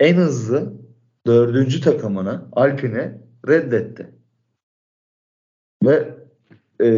[0.00, 0.72] en hızlı
[1.26, 1.80] 4.
[1.80, 4.10] takımını Alpine reddetti.
[5.84, 6.14] Ve
[6.80, 6.88] e,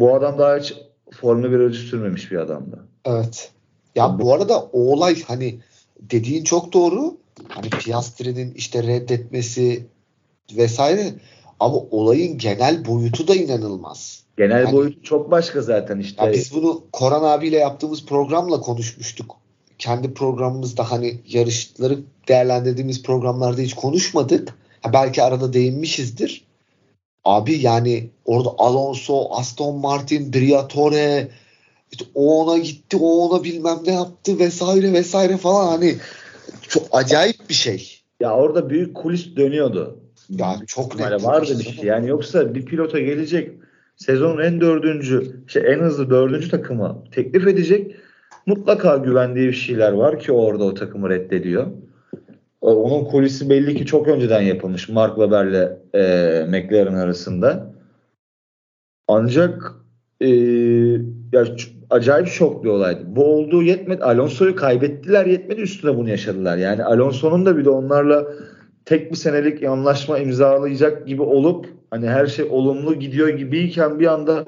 [0.00, 0.74] bu adam daha hiç
[1.12, 2.84] Formula 1 aracı sürmemiş bir adamdı.
[3.04, 3.50] Evet.
[3.94, 5.58] Ya bu arada o olay hani
[6.00, 7.16] dediğin çok doğru.
[7.48, 9.86] Hani Piastri'nin işte reddetmesi
[10.56, 11.14] vesaire
[11.60, 14.24] ama olayın genel boyutu da inanılmaz.
[14.36, 16.24] Genel Yani- boyutu çok başka zaten işte.
[16.24, 19.36] Ya biz bunu Koran abiyle yaptığımız programla konuşmuştuk.
[19.78, 21.98] Kendi programımızda hani yarışları
[22.28, 24.54] değerlendirdiğimiz programlarda hiç konuşmadık.
[24.80, 26.44] Ha belki arada değinmişizdir.
[27.24, 31.28] Abi yani orada Alonso, Aston Martin, Briatore
[31.92, 35.94] işte o ona gitti, o ona bilmem ne yaptı vesaire vesaire falan hani
[36.68, 38.00] çok acayip bir şey.
[38.20, 39.98] Ya orada büyük kulis dönüyordu.
[40.30, 41.10] Ya çok net.
[41.10, 41.84] Yani vardı bir şey.
[41.84, 43.50] Yani yoksa bir pilota gelecek
[43.96, 47.96] sezonun en dördüncü, şey en hızlı dördüncü takımı teklif edecek.
[48.46, 51.66] Mutlaka güvendiği bir şeyler var ki orada o takımı reddediyor.
[52.70, 57.74] O- Onun kulisi belli ki çok önceden yapılmış Mark Webber'le e, McLaren arasında.
[59.08, 59.72] Ancak
[60.20, 60.28] e,
[61.32, 61.44] ya
[61.90, 63.00] acayip şok bir olaydı.
[63.06, 64.04] Bu olduğu yetmedi.
[64.04, 66.56] Alonso'yu kaybettiler yetmedi üstüne bunu yaşadılar.
[66.56, 68.26] Yani Alonso'nun da bir de onlarla
[68.84, 74.44] tek bir senelik anlaşma imzalayacak gibi olup hani her şey olumlu gidiyor gibiyken bir anda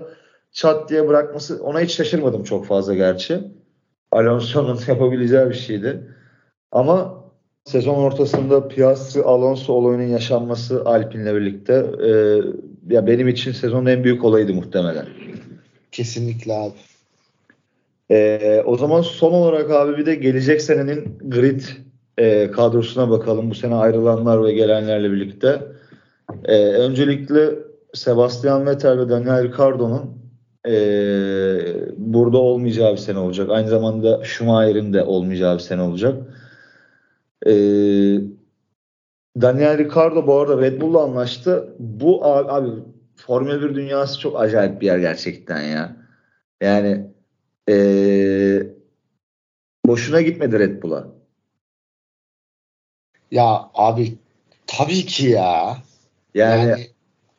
[0.52, 3.40] çat diye bırakması ona hiç şaşırmadım çok fazla gerçi.
[4.12, 6.02] Alonso'nun yapabileceği bir şeydi.
[6.72, 7.21] Ama
[7.64, 12.10] sezon ortasında Piastri Alonso olayının yaşanması Alpine'le birlikte e,
[12.94, 15.06] ya benim için sezonun en büyük olayıydı muhtemelen.
[15.92, 16.72] Kesinlikle abi.
[18.10, 21.60] Ee, o zaman son olarak abi bir de gelecek senenin grid
[22.18, 23.50] e, kadrosuna bakalım.
[23.50, 25.62] Bu sene ayrılanlar ve gelenlerle birlikte.
[26.44, 27.50] Ee, öncelikle
[27.94, 30.22] Sebastian Vettel ve Daniel Ricciardo'nun
[30.66, 30.72] ee,
[31.96, 33.50] burada olmayacağı bir sene olacak.
[33.50, 36.14] Aynı zamanda Schumacher'in de olmayacağı bir sene olacak.
[37.46, 38.20] Ee,
[39.40, 41.76] Daniel Ricciardo bu arada Red Bull'la anlaştı.
[41.78, 42.82] Bu abi, abi
[43.16, 45.96] Formula 1 dünyası çok acayip bir yer gerçekten ya.
[46.60, 47.06] Yani
[47.68, 48.66] ee,
[49.86, 51.08] boşuna gitmedi Red Bull'a.
[53.30, 54.18] Ya abi
[54.66, 55.76] tabii ki ya.
[56.34, 56.86] Yani, Yani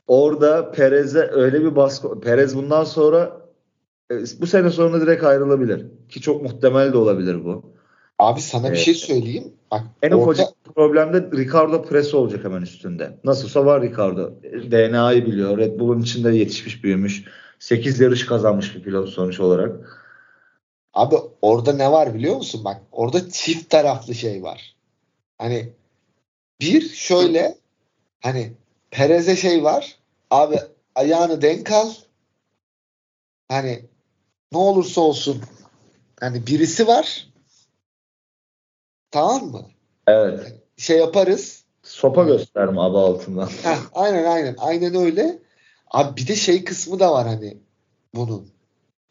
[0.08, 3.42] orada Perez'e öyle bir baskı Perez bundan sonra
[4.12, 5.86] e, bu sene sonra direkt ayrılabilir.
[6.10, 7.73] Ki çok muhtemel de olabilir bu.
[8.20, 8.78] Abi sana bir Evet.
[8.80, 9.54] şey söyleyeyim.
[9.72, 13.18] Bak En orada- ufacık problem de Ricardo Presi olacak hemen üstünde.
[13.24, 14.32] Nasılsa var Ricardo.
[14.72, 15.58] DNA'yı biliyor.
[15.58, 17.24] Red Bull'un içinde yetişmiş büyümüş.
[17.60, 20.00] 8 yarış kazanmış bir pilot sonuç olarak.
[20.94, 22.62] Abi orada ne var biliyor musun?
[22.66, 24.76] Bak orada çift taraflı şey var.
[25.38, 25.70] Hani
[26.62, 27.56] bir şöyle
[28.22, 28.54] hani
[28.92, 29.96] Perez'e şey var.
[30.32, 30.60] Abi
[30.96, 31.90] ayağını denk al.
[33.48, 33.86] Hani
[34.52, 35.42] ne olursa olsun
[36.20, 37.28] hani birisi var.
[39.14, 39.62] Tamam mı?
[40.08, 40.54] Evet.
[40.78, 41.64] Şey yaparız.
[41.84, 43.48] Sopa gösterme abi altından.
[43.64, 44.56] Heh, aynen aynen.
[44.58, 45.40] Aynen öyle.
[45.92, 47.58] Abi bir de şey kısmı da var hani
[48.16, 48.48] bunun.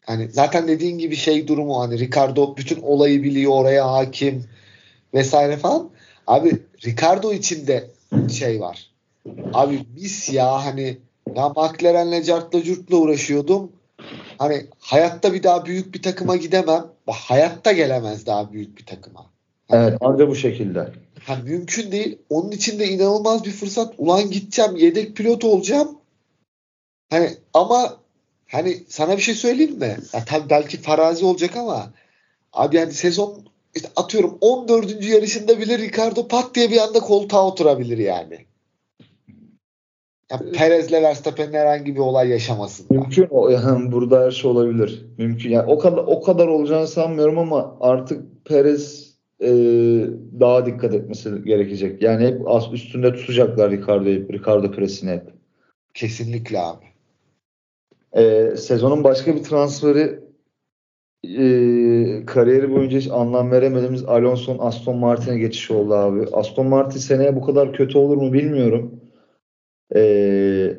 [0.06, 4.44] Hani zaten dediğin gibi şey durumu hani Ricardo bütün olayı biliyor oraya hakim
[5.14, 5.90] vesaire falan.
[6.26, 7.90] Abi Ricardo için de
[8.30, 8.90] şey var.
[9.52, 10.98] Abi mis ya hani
[11.34, 13.72] ya McLaren'le cartla curtla uğraşıyordum.
[14.38, 16.86] Hani hayatta bir daha büyük bir takıma gidemem.
[17.06, 19.31] Hayatta gelemez daha büyük bir takıma.
[19.72, 20.92] Evet ancak bu şekilde.
[21.26, 22.18] Ha, mümkün değil.
[22.30, 23.94] Onun için de inanılmaz bir fırsat.
[23.98, 25.88] Ulan gideceğim yedek pilot olacağım.
[27.10, 27.96] Hani ama
[28.48, 29.96] hani sana bir şey söyleyeyim mi?
[30.12, 31.92] Ya tabii belki farazi olacak ama
[32.52, 33.44] abi yani sezon
[33.74, 35.04] işte atıyorum 14.
[35.04, 38.38] yarışında bile Ricardo pat diye bir anda koltuğa oturabilir yani.
[40.30, 42.86] Ya Perez'le Verstappen'in herhangi bir olay yaşamasın.
[42.90, 45.06] Mümkün o yani burada her şey olabilir.
[45.18, 49.11] Mümkün yani o kadar o kadar olacağını sanmıyorum ama artık Perez
[49.42, 49.50] e,
[50.40, 52.02] daha dikkat etmesi gerekecek.
[52.02, 55.32] Yani hep az üstünde tutacaklar Ricardo'yu, Ricardo Perez'ini hep.
[55.94, 56.84] Kesinlikle abi.
[58.12, 60.20] E, sezonun başka bir transferi
[61.24, 61.46] e,
[62.26, 66.26] kariyeri boyunca hiç anlam veremediğimiz Alonso'nun Aston Martin'e geçişi oldu abi.
[66.32, 69.00] Aston Martin seneye bu kadar kötü olur mu bilmiyorum.
[69.94, 70.76] E,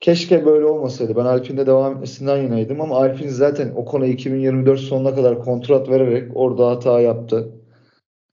[0.00, 1.16] keşke böyle olmasaydı.
[1.16, 6.30] Ben Alpine'de devam etmesinden yanaydım ama Alpine zaten o konu 2024 sonuna kadar kontrat vererek
[6.34, 7.59] orada hata yaptı.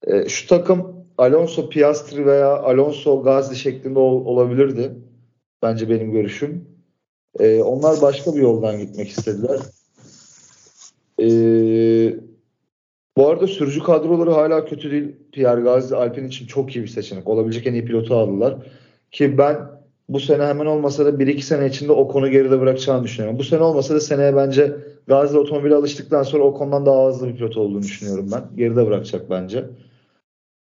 [0.03, 4.91] E, şu takım Alonso Piastri veya Alonso Gasly şeklinde ol- olabilirdi.
[5.61, 6.65] Bence benim görüşüm.
[7.39, 9.59] E, onlar başka bir yoldan gitmek istediler.
[11.21, 11.27] E,
[13.17, 15.15] bu arada sürücü kadroları hala kötü değil.
[15.31, 17.27] Pierre Gasly Alpine için çok iyi bir seçenek.
[17.27, 18.55] Olabilecek en iyi pilotu aldılar.
[19.11, 19.57] Ki ben
[20.09, 23.39] bu sene hemen olmasa da 1-2 sene içinde o konu geride bırakacağını düşünüyorum.
[23.39, 24.75] Bu sene olmasa da seneye bence
[25.07, 28.57] Gasly otomobile alıştıktan sonra o konudan daha hızlı bir pilot olduğunu düşünüyorum ben.
[28.57, 29.65] Geride bırakacak bence.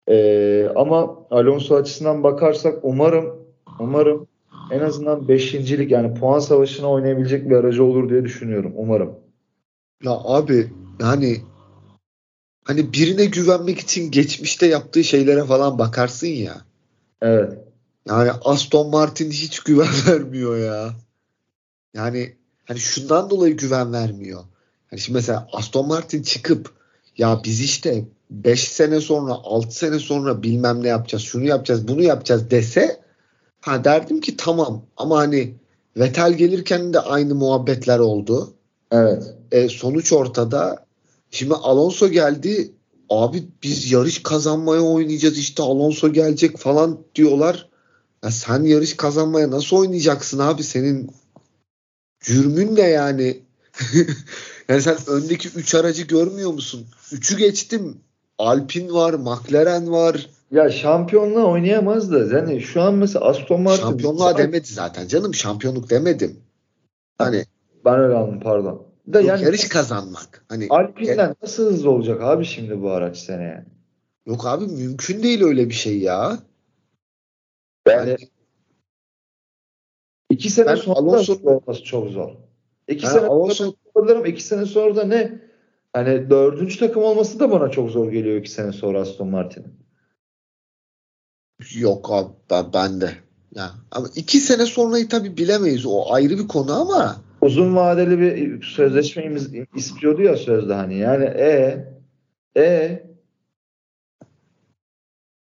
[0.09, 3.45] Ee, ama Alonso açısından bakarsak umarım
[3.79, 4.27] umarım
[4.71, 8.73] en azından beşincilik yani puan savaşına oynayabilecek bir aracı olur diye düşünüyorum.
[8.75, 9.15] Umarım.
[10.03, 11.41] Ya abi yani
[12.63, 16.55] hani birine güvenmek için geçmişte yaptığı şeylere falan bakarsın ya.
[17.21, 17.53] Evet.
[18.07, 20.93] Yani Aston Martin hiç güven vermiyor ya.
[21.93, 22.35] Yani
[22.65, 24.43] hani şundan dolayı güven vermiyor.
[24.89, 26.74] Hani şimdi mesela Aston Martin çıkıp
[27.17, 32.03] ya biz işte 5 sene sonra 6 sene sonra bilmem ne yapacağız şunu yapacağız bunu
[32.03, 32.99] yapacağız dese
[33.61, 35.55] ha derdim ki tamam ama hani
[35.97, 38.53] Vettel gelirken de aynı muhabbetler oldu.
[38.91, 39.35] Evet.
[39.51, 40.85] E, sonuç ortada.
[41.31, 42.71] Şimdi Alonso geldi.
[43.09, 47.69] Abi biz yarış kazanmaya oynayacağız işte Alonso gelecek falan diyorlar.
[48.23, 50.63] Ya sen yarış kazanmaya nasıl oynayacaksın abi?
[50.63, 51.11] Senin
[52.19, 53.41] cürmün ne yani?
[54.69, 56.87] yani sen öndeki 3 aracı görmüyor musun?
[57.15, 57.97] 3'ü geçtim.
[58.37, 60.29] Alpine var, McLaren var.
[60.51, 65.33] Ya şampiyonluğa oynayamaz da yani şu an mesela Aston Martin Şampiyonluğa demedi zaten canım.
[65.33, 66.39] Şampiyonluk demedim.
[67.17, 67.45] Hani
[67.85, 68.85] ben öyle anladım pardon.
[69.13, 70.45] Da yok, yani yarış kazanmak.
[70.49, 73.65] Hani Alpine'den nasıl hızlı olacak abi şimdi bu araç seneye?
[74.25, 76.39] yok abi mümkün değil öyle bir şey ya.
[77.87, 78.17] Yani Yani
[80.29, 82.29] iki sene Ben sonra Alonso- olması çok zor.
[82.87, 85.44] İki Ha, sene Alonso- sonra iki sene sonra da ne?
[85.95, 89.73] Hani dördüncü takım olması da bana çok zor geliyor iki sene sonra Aston Martin'in.
[91.79, 93.09] Yok abi ben, ben de.
[93.55, 95.85] Ya, ama iki sene sonrayı tabii bilemeyiz.
[95.85, 100.97] O ayrı bir konu ama Uzun vadeli bir sözleşme imiz- istiyordu ya sözde hani.
[100.97, 101.77] Yani e
[102.57, 102.63] e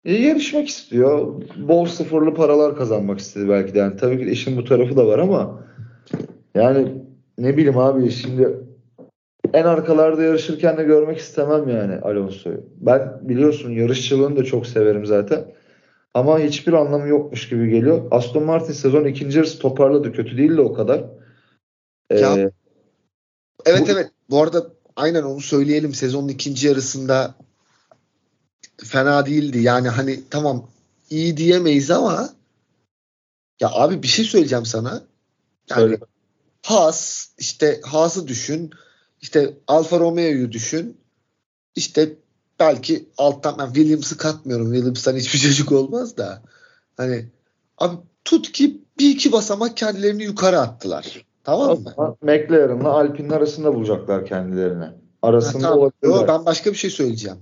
[0.06, 1.41] e, yarışmak istiyor.
[1.58, 3.80] Bol sıfırlı paralar kazanmak istedi belki de.
[3.80, 5.64] Yani tabii ki işin bu tarafı da var ama
[6.56, 6.93] yani
[7.38, 8.72] ne bileyim abi şimdi
[9.54, 12.66] en arkalarda yarışırken de görmek istemem yani Alonso'yu.
[12.76, 15.45] Ben biliyorsun yarışçılığını da çok severim zaten.
[16.14, 18.08] Ama hiçbir anlamı yokmuş gibi geliyor.
[18.12, 20.14] Aston Martin sezon ikinci yarısı toparladı.
[20.14, 21.04] Kötü değil de o kadar.
[22.10, 22.51] Ee, ya,
[23.66, 24.12] evet bu, evet.
[24.30, 25.93] Bu arada aynen onu söyleyelim.
[25.93, 27.36] Sezonun ikinci yarısında
[28.84, 29.60] fena değildi.
[29.60, 30.68] Yani hani tamam
[31.10, 32.30] iyi diyemeyiz ama
[33.62, 35.04] ya abi bir şey söyleyeceğim sana.
[35.70, 35.97] Yani Söyle.
[36.64, 38.72] Haas işte Haas'ı düşün.
[39.24, 40.97] İşte Alfa Romeo'yu düşün.
[41.76, 42.13] İşte
[42.59, 44.74] belki alttan ben Williams'ı katmıyorum.
[44.74, 46.41] Williams'tan hiçbir çocuk olmaz da.
[46.97, 47.26] Hani
[47.78, 47.95] abi
[48.26, 51.26] tut ki bir iki basamak kendilerini yukarı attılar.
[51.43, 52.15] Tamam mı?
[52.21, 54.86] McLaren'la Alpine'in arasında bulacaklar kendilerini.
[55.21, 55.91] Arasında ha, tamam.
[56.03, 57.38] Yo, ben başka bir şey söyleyeceğim.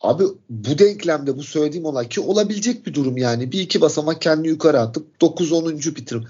[0.00, 3.52] Abi bu denklemde bu söylediğim olay ki olabilecek bir durum yani.
[3.52, 5.96] Bir iki basamak kendini yukarı atıp 9-10.
[5.96, 6.24] bitirim.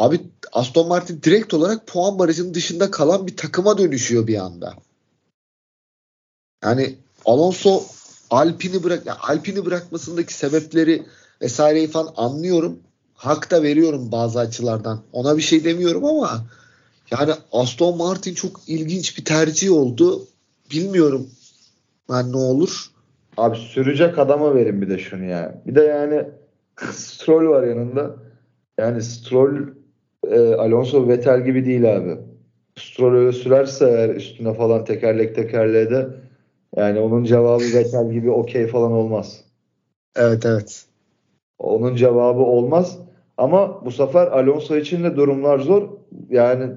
[0.00, 0.20] Abi
[0.52, 4.74] Aston Martin direkt olarak puan barajının dışında kalan bir takıma dönüşüyor bir anda.
[6.64, 6.94] Yani
[7.24, 7.82] Alonso
[8.30, 11.02] Alpini bırak yani Alpini bırakmasındaki sebepleri
[11.42, 12.78] vesaireyi falan anlıyorum.
[13.14, 15.00] Hak da veriyorum bazı açılardan.
[15.12, 16.44] Ona bir şey demiyorum ama
[17.10, 20.26] yani Aston Martin çok ilginç bir tercih oldu.
[20.70, 21.30] Bilmiyorum
[22.10, 22.90] ben ne olur.
[23.36, 25.62] Abi sürecek adama verin bir de şunu ya.
[25.66, 26.28] Bir de yani
[26.92, 28.16] Stroll var yanında.
[28.78, 29.79] Yani Stroll
[30.28, 32.16] e, Alonso Vettel gibi değil abi.
[32.76, 36.06] Stroll öyle sürerse eğer üstüne falan tekerlek tekerleğe de
[36.76, 39.44] yani onun cevabı Vettel gibi okey falan olmaz.
[40.16, 40.84] Evet evet.
[41.58, 42.98] Onun cevabı olmaz.
[43.36, 45.88] Ama bu sefer Alonso için de durumlar zor.
[46.30, 46.70] Yani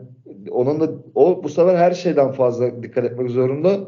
[0.52, 3.80] onun da o bu sefer her şeyden fazla dikkat etmek zorunda.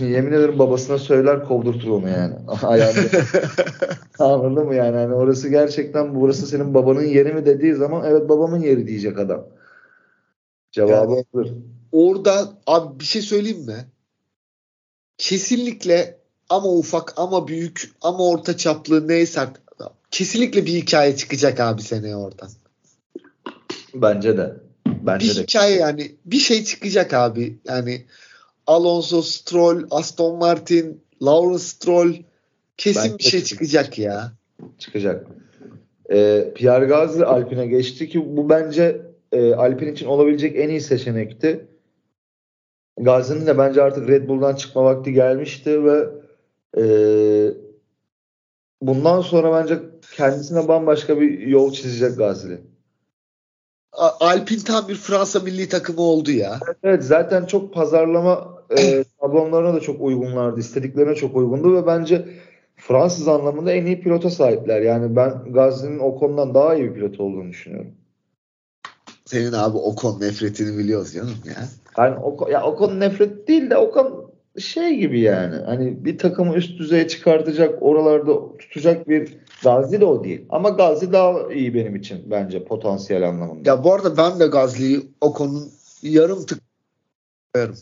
[0.00, 2.34] Yemin ederim babasına söyler kovdurtur onu yani.
[2.62, 3.00] Ayağında.
[4.18, 4.96] Anladın mı yani?
[4.96, 5.14] yani?
[5.14, 9.46] Orası gerçekten burası senin babanın yeri mi dediği zaman evet babamın yeri diyecek adam.
[10.72, 11.46] Cevabı yani, olur.
[11.92, 13.86] Orada abi bir şey söyleyeyim mi?
[15.18, 16.18] Kesinlikle
[16.48, 19.40] ama ufak ama büyük ama orta çaplı neyse
[20.10, 22.50] kesinlikle bir hikaye çıkacak abi seneye oradan.
[23.94, 24.56] Bence de.
[24.86, 25.42] Bence bir de.
[25.42, 27.58] hikaye yani bir şey çıkacak abi.
[27.68, 28.04] Yani
[28.66, 32.14] Alonso Stroll, Aston Martin, Lawrence Stroll
[32.76, 34.32] kesin ben bir şey çıkacak ya.
[34.78, 35.26] Çıkacak.
[36.12, 39.02] Ee, Pierre Gasly Alpine geçti ki bu bence
[39.32, 41.66] e, Alpine için olabilecek en iyi seçenekti.
[43.00, 46.08] Gasly'nin de bence artık Red Bull'dan çıkma vakti gelmişti ve
[46.78, 46.84] e,
[48.82, 49.78] bundan sonra bence
[50.16, 52.58] kendisine bambaşka bir yol çizecek Gasly.
[54.20, 56.60] Alpin tam bir Fransa milli takımı oldu ya.
[56.82, 60.60] Evet zaten çok pazarlama e, tablonlarına da çok uygunlardı.
[60.60, 62.28] istediklerine çok uygundu ve bence
[62.76, 64.82] Fransız anlamında en iyi pilota sahipler.
[64.82, 67.90] Yani ben Gazi'nin o konudan daha iyi bir pilot olduğunu düşünüyorum.
[69.24, 71.68] Senin abi Ocon nefretini biliyoruz canım ya.
[71.98, 75.56] Yani Ocon, ya Ocon nefret değil de Ocon şey gibi yani.
[75.56, 80.46] Hani bir takımı üst düzeye çıkartacak, oralarda tutacak bir Gazi de o değil.
[80.48, 83.70] Ama Gazi daha iyi benim için bence potansiyel anlamında.
[83.70, 86.58] Ya bu arada ben de Gazi'yi Ocon'un yarım tık
[87.54, 87.76] koyarım.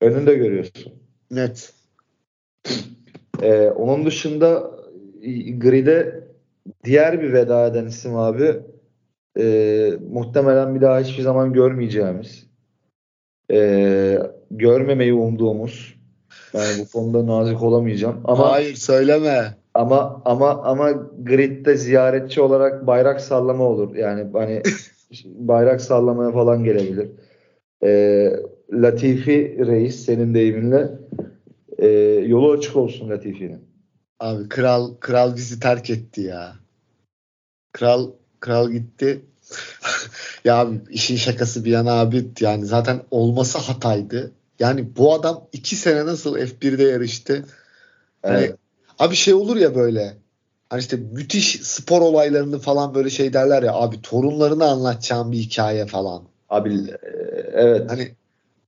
[0.00, 0.92] Önünde görüyorsun.
[1.30, 1.72] Net.
[3.42, 4.70] Ee, onun dışında
[5.58, 6.24] Grid'e
[6.84, 8.60] diğer bir veda eden isim abi
[9.38, 12.46] e, muhtemelen bir daha hiçbir zaman görmeyeceğimiz
[13.52, 14.18] e,
[14.50, 15.94] görmemeyi umduğumuz
[16.54, 20.90] yani bu konuda nazik olamayacağım ama hayır söyleme ama ama ama
[21.22, 24.62] gridde ziyaretçi olarak bayrak sallama olur yani hani
[25.24, 27.08] bayrak sallamaya falan gelebilir
[27.82, 28.32] e,
[28.72, 30.90] Latifi Reis senin deyiminle
[31.78, 31.88] e,
[32.26, 33.64] yolu açık olsun Latifi'nin.
[34.20, 36.56] Abi kral kral bizi terk etti ya.
[37.72, 38.10] Kral
[38.40, 39.22] kral gitti.
[40.44, 44.32] ya abi işin şakası bir yana abi yani zaten olması hataydı.
[44.58, 47.44] Yani bu adam iki sene nasıl F1'de yarıştı.
[48.22, 48.56] Hani evet.
[48.98, 50.16] abi şey olur ya böyle.
[50.68, 55.86] Hani işte müthiş spor olaylarını falan böyle şey derler ya abi torunlarını anlatacağım bir hikaye
[55.86, 56.22] falan.
[56.48, 56.98] Abi e,
[57.52, 57.90] evet.
[57.90, 58.14] Hani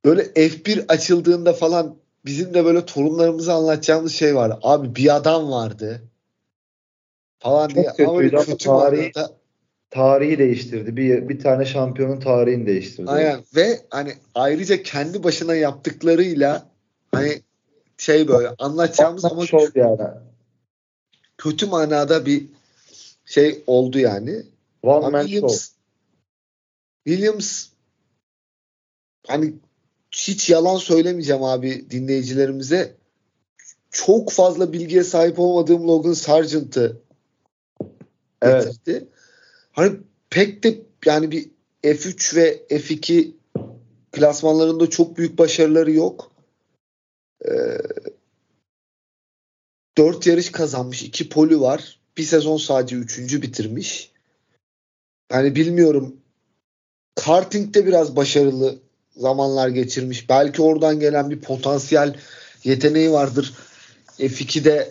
[0.04, 4.58] böyle F1 açıldığında falan bizim de böyle torunlarımıza anlatacağımız şey var.
[4.62, 6.02] Abi bir adam vardı
[7.38, 8.08] falan Çok diye.
[8.08, 9.12] Ama böyle kötü tarihi,
[9.90, 10.96] tarihi değiştirdi.
[10.96, 13.10] Bir, bir tane şampiyonun tarihini değiştirdi.
[13.10, 16.66] Aynen ve hani ayrıca kendi başına yaptıklarıyla
[17.12, 17.42] hani
[17.98, 20.00] şey böyle anlatacağımız ama kötü, yani.
[21.38, 22.46] kötü manada bir
[23.24, 24.42] şey oldu yani.
[24.82, 25.76] One Williams, show.
[27.04, 27.66] Williams
[29.26, 29.54] hani
[30.12, 32.96] hiç yalan söylemeyeceğim abi dinleyicilerimize.
[33.90, 37.00] Çok fazla bilgiye sahip olmadığım Logan Sargent'ı
[38.42, 38.78] evet.
[39.72, 39.96] Hani
[40.30, 41.50] pek de yani bir
[41.82, 43.32] F3 ve F2
[44.12, 46.32] klasmanlarında çok büyük başarıları yok.
[47.44, 47.78] Ee,
[49.98, 51.02] 4 yarış kazanmış.
[51.02, 52.00] 2 poli var.
[52.16, 53.42] Bir sezon sadece 3.
[53.42, 54.12] bitirmiş.
[55.32, 56.16] Yani bilmiyorum.
[57.14, 58.81] Karting'de biraz başarılı
[59.16, 60.28] zamanlar geçirmiş.
[60.28, 62.14] Belki oradan gelen bir potansiyel
[62.64, 63.54] yeteneği vardır.
[64.18, 64.88] F2'de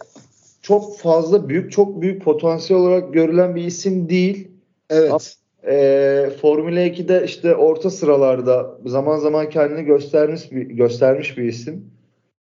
[0.61, 4.47] çok fazla büyük, çok büyük potansiyel olarak görülen bir isim değil.
[4.89, 5.37] Evet.
[5.67, 11.91] E, Formula 2'de işte orta sıralarda zaman zaman kendini göstermiş bir, göstermiş bir isim.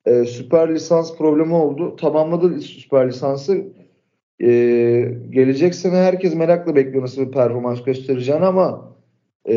[0.07, 1.97] E, süper lisans problemi oldu.
[1.97, 3.65] Tamamladı süper lisansı.
[4.41, 4.49] E,
[5.31, 8.94] gelecek sene herkes merakla bekliyor nasıl bir performans göstereceğini ama
[9.49, 9.55] e,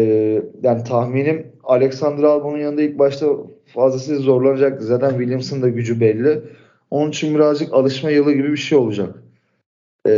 [0.63, 3.27] yani tahminim Alexander Albon'un yanında ilk başta
[3.65, 4.85] fazlasıyla zorlanacaktı.
[4.85, 6.41] Zaten Williams'ın da gücü belli.
[6.91, 9.23] Onun için birazcık alışma yılı gibi bir şey olacak.
[10.07, 10.11] E,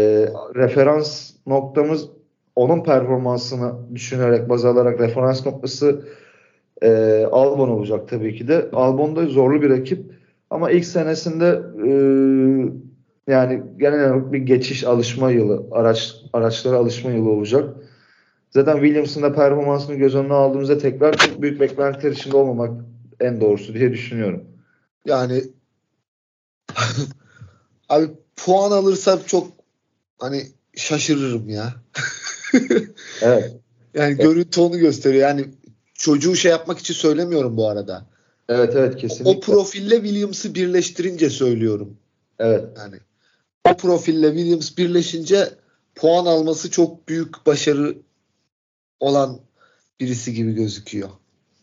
[0.55, 2.09] referans noktamız
[2.55, 6.05] onun performansını düşünerek baz alarak referans noktası
[6.81, 6.89] e,
[7.31, 8.69] Albon olacak tabii ki de.
[8.73, 10.05] Albon da zorlu bir rakip
[10.49, 11.91] ama ilk senesinde e,
[13.31, 17.75] yani genel olarak bir geçiş alışma yılı, araç araçlara alışma yılı olacak.
[18.51, 22.85] Zaten Williams'ın da performansını göz önüne aldığımızda tekrar çok büyük beklentiler içinde olmamak
[23.19, 24.43] en doğrusu diye düşünüyorum.
[25.05, 25.43] Yani
[27.89, 29.47] abi puan alırsa çok
[30.19, 30.43] hani
[30.75, 31.73] şaşırırım ya.
[33.21, 33.55] evet.
[33.93, 34.21] Yani evet.
[34.21, 35.27] görüntü onu gösteriyor.
[35.27, 35.45] Yani
[35.93, 38.05] çocuğu şey yapmak için söylemiyorum bu arada.
[38.49, 39.29] Evet evet kesinlikle.
[39.29, 41.97] O profille Williams'ı birleştirince söylüyorum.
[42.39, 42.65] Evet.
[42.77, 42.95] Yani
[43.69, 45.49] o profille Williams birleşince
[45.95, 47.95] puan alması çok büyük başarı
[48.99, 49.39] olan
[49.99, 51.09] birisi gibi gözüküyor.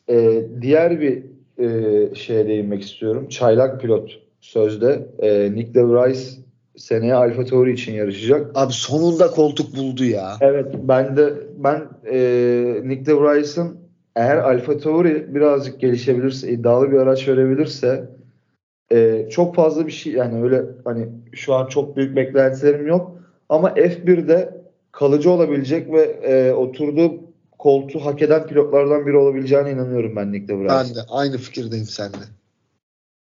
[0.08, 1.22] Ee, diğer bir
[1.58, 3.28] e, şeye değinmek istiyorum.
[3.28, 5.06] Çaylak pilot sözde.
[5.18, 6.38] E, Nick De Vries
[6.76, 8.50] seneye Alfa Tauri için yarışacak.
[8.54, 10.36] Abi sonunda koltuk buldu ya.
[10.40, 12.18] Evet ben de ben e,
[12.84, 13.76] Nick De Vries'ın
[14.16, 18.08] eğer Alfa Tauri birazcık gelişebilirse, iddialı bir araç verebilirse
[18.92, 23.16] e, çok fazla bir şey yani öyle hani şu an çok büyük beklentilerim yok
[23.48, 24.56] ama F1'de
[24.92, 27.25] kalıcı olabilecek ve e, oturduğu
[27.58, 30.70] koltuğu hak eden pilotlardan biri olabileceğine inanıyorum ben Nick De Vries.
[30.70, 32.26] Ben de aynı fikirdeyim seninle.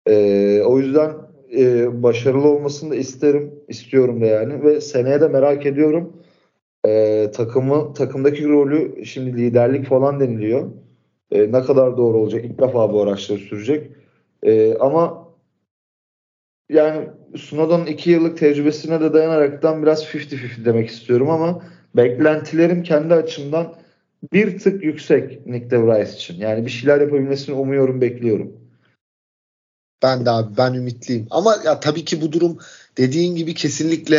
[0.08, 1.12] E, o yüzden
[1.58, 6.14] e, başarılı olmasını da isterim, istiyorum da yani ve seneye de merak ediyorum.
[6.88, 10.72] E, takımı takımdaki rolü şimdi liderlik falan deniliyor.
[11.32, 12.46] E, ne kadar doğru olacak?
[12.46, 13.92] İlk defa bu araçları sürecek.
[14.44, 15.30] E, ama
[16.70, 21.62] yani Sunoda'nın iki yıllık tecrübesine de dayanaraktan biraz 50-50 demek istiyorum ama
[21.96, 23.74] beklentilerim kendi açımdan
[24.34, 26.38] bir tık yüksek Nick De Vries için.
[26.38, 28.58] Yani bir şeyler yapabilmesini umuyorum, bekliyorum.
[30.04, 31.28] Ben de abi ben ümitliyim.
[31.30, 32.58] Ama ya tabii ki bu durum
[32.98, 34.18] dediğin gibi kesinlikle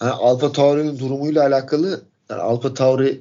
[0.00, 2.02] yani Alfa Tauri'nin durumuyla alakalı.
[2.30, 3.20] Yani Alfa Tauri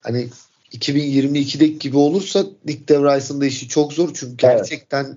[0.00, 0.28] hani
[0.72, 5.16] 2022'deki gibi olursa Nick De Vries'ın da işi çok zor çünkü gerçekten evet.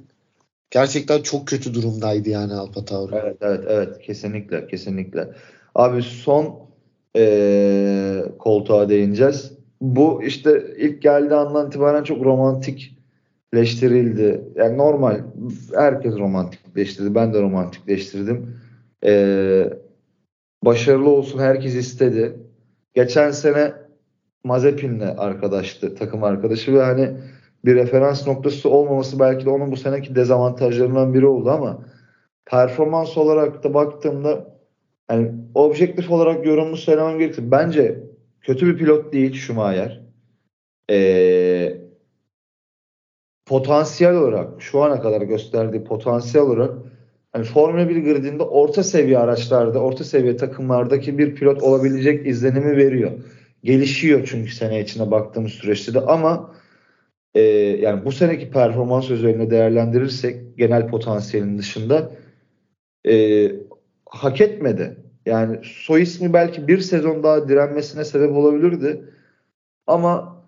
[0.69, 3.15] gerçekten çok kötü durumdaydı yani Alfa Tauri.
[3.15, 5.29] Evet evet evet kesinlikle kesinlikle.
[5.75, 6.71] Abi son
[7.17, 9.51] ee, koltuğa değineceğiz.
[9.81, 13.01] Bu işte ilk geldiği andan itibaren çok romantik
[13.53, 14.41] romantikleştirildi.
[14.55, 15.19] Yani normal
[15.75, 17.15] herkes romantikleştirdi.
[17.15, 18.55] Ben de romantikleştirdim.
[19.05, 19.73] Ee,
[20.65, 22.39] başarılı olsun herkes istedi.
[22.93, 23.73] Geçen sene
[24.43, 27.11] Mazepin'le arkadaştı, takım arkadaşı ve hani
[27.65, 31.79] bir referans noktası olmaması belki de onun bu seneki dezavantajlarından biri oldu ama
[32.45, 34.57] performans olarak da baktığımda
[35.11, 37.43] yani objektif olarak yorumunu söylemem gerekir.
[37.51, 38.10] Bence
[38.41, 40.01] kötü bir pilot değil Schumacher.
[40.89, 41.77] Ee,
[43.45, 46.71] potansiyel olarak şu ana kadar gösterdiği potansiyel olarak
[47.31, 53.11] hani Formula 1 gridinde orta seviye araçlarda, orta seviye takımlardaki bir pilot olabilecek izlenimi veriyor.
[53.63, 56.55] Gelişiyor çünkü sene içinde baktığımız süreçte de ama
[57.33, 57.41] e,
[57.81, 62.11] yani bu seneki performans üzerine değerlendirirsek genel potansiyelin dışında
[63.07, 63.47] e,
[64.05, 64.97] hak etmedi.
[65.25, 69.03] Yani soy ismi belki bir sezon daha direnmesine sebep olabilirdi.
[69.87, 70.41] Ama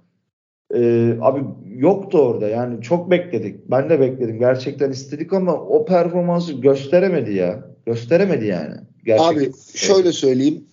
[0.73, 1.41] e, abi
[1.75, 2.47] yoktu orada.
[2.47, 3.71] Yani çok bekledik.
[3.71, 4.39] Ben de bekledim.
[4.39, 7.67] Gerçekten istedik ama o performansı gösteremedi ya.
[7.85, 8.75] Gösteremedi yani.
[9.05, 9.45] Gerçekten.
[9.45, 10.63] Abi şöyle söyleyeyim.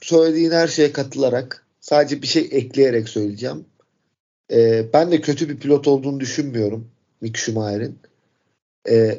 [0.00, 3.64] Söylediğin her şeye katılarak sadece bir şey ekleyerek söyleyeceğim.
[4.52, 6.88] Ee, ben de kötü bir pilot olduğunu düşünmüyorum
[7.20, 7.98] Mick Schumacher'in.
[8.88, 9.18] Ee,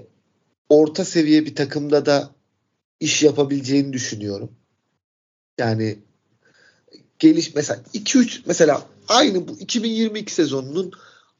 [0.70, 2.30] orta seviye bir takımda da
[3.00, 4.52] iş yapabileceğini düşünüyorum.
[5.58, 6.00] Yani
[7.20, 10.92] geliş mesela 2-3 mesela aynı bu 2022 sezonunun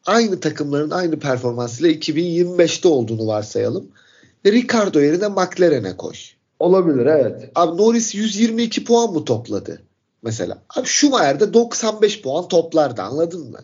[0.06, 3.92] aynı takımların aynı performansıyla 2025'te olduğunu varsayalım.
[4.46, 6.36] Ricardo yerine McLaren'e koş.
[6.60, 7.52] Olabilir evet.
[7.56, 9.82] Abi Norris 122 puan mı topladı?
[10.22, 10.58] mesela.
[10.78, 13.60] Abi Schumacher'de 95 puan toplardı anladın mı?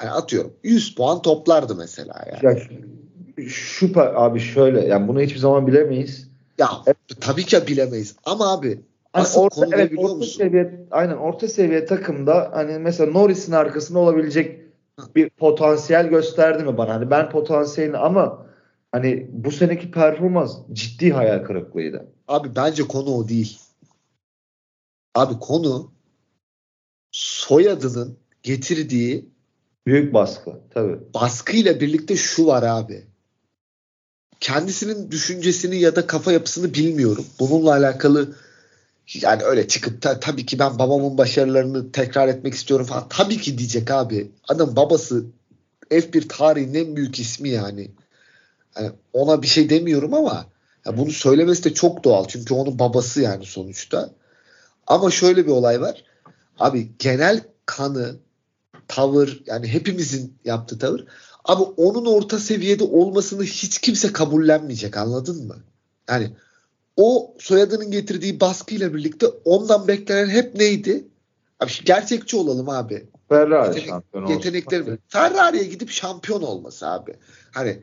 [0.00, 2.56] Yani atıyorum 100 puan toplardı mesela yani.
[2.56, 6.28] Ya, şu abi şöyle yani bunu hiçbir zaman bilemeyiz.
[6.58, 6.96] Ya evet.
[7.20, 8.80] Tabii ki bilemeyiz ama abi
[9.12, 10.38] Hani orta, evet, orta musun?
[10.38, 14.60] seviye aynen orta seviye takımda hani mesela Norris'in arkasında olabilecek
[15.16, 16.94] bir potansiyel gösterdi mi bana?
[16.94, 18.46] Hani ben potansiyelini ama
[18.92, 22.06] hani bu seneki performans ciddi hayal kırıklığıydı.
[22.28, 23.58] Abi bence konu o değil.
[25.14, 25.90] Abi konu
[27.12, 29.28] soyadının getirdiği
[29.86, 30.98] büyük baskı tabii.
[31.14, 33.06] Baskıyla birlikte şu var abi.
[34.40, 37.26] Kendisinin düşüncesini ya da kafa yapısını bilmiyorum.
[37.40, 38.34] Bununla alakalı
[39.14, 43.06] yani öyle çıkıp da tabii ki ben babamın başarılarını tekrar etmek istiyorum falan.
[43.08, 44.30] Tabii ki diyecek abi.
[44.48, 45.24] Adam babası
[45.90, 47.90] F1 tarihinin en büyük ismi yani.
[48.76, 50.46] yani ona bir şey demiyorum ama
[50.86, 52.24] ya bunu söylemesi de çok doğal.
[52.28, 54.10] Çünkü onun babası yani sonuçta.
[54.86, 56.04] Ama şöyle bir olay var.
[56.58, 58.16] Abi genel kanı,
[58.88, 61.04] tavır yani hepimizin yaptığı tavır.
[61.48, 65.56] Abi onun orta seviyede olmasını hiç kimse kabullenmeyecek anladın mı?
[66.08, 66.30] Yani
[66.96, 71.04] o soyadının getirdiği baskıyla birlikte ondan beklenen hep neydi?
[71.60, 73.06] Abi gerçekçi olalım abi.
[73.28, 77.14] Ferrari Yetenek, şampiyon yetenekleri Ferrari'ye gidip şampiyon olması abi.
[77.50, 77.78] Hani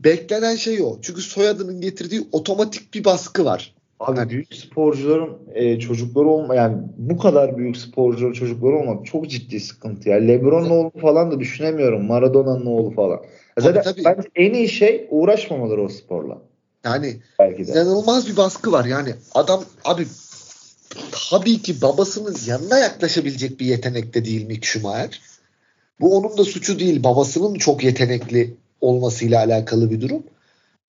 [0.00, 0.98] beklenen şey o.
[1.02, 3.74] Çünkü soyadının getirdiği otomatik bir baskı var.
[4.00, 9.30] Abi yani, büyük sporcuların e, çocukları olma yani bu kadar büyük sporcuların çocukları olmak çok
[9.30, 10.16] ciddi sıkıntı ya.
[10.16, 12.06] LeBron'un oğlu falan da düşünemiyorum.
[12.06, 13.20] Maradona'nın oğlu falan.
[13.58, 14.16] Zaten tabii, tabii.
[14.16, 16.38] bence en iyi şey uğraşmamaları o sporla.
[16.84, 17.72] Yani Belki de.
[17.72, 18.84] inanılmaz bir baskı var.
[18.84, 20.06] Yani adam abi
[21.30, 25.20] tabii ki babasının yanına yaklaşabilecek bir yetenekte değil Mick Schumacher.
[26.00, 27.02] Bu onun da suçu değil.
[27.02, 30.22] Babasının çok yetenekli olmasıyla alakalı bir durum.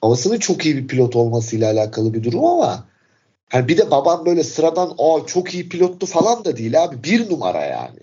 [0.02, 2.86] Babasının çok iyi bir pilot olmasıyla alakalı bir durum ama
[3.50, 7.04] hani bir de babam böyle sıradan o çok iyi pilottu falan da değil abi.
[7.04, 8.00] Bir numara yani.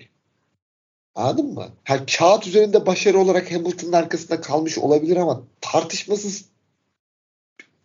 [1.14, 1.66] Anladın mı?
[1.84, 6.44] Ha, kağıt üzerinde başarı olarak Hamilton'ın arkasında kalmış olabilir ama tartışmasız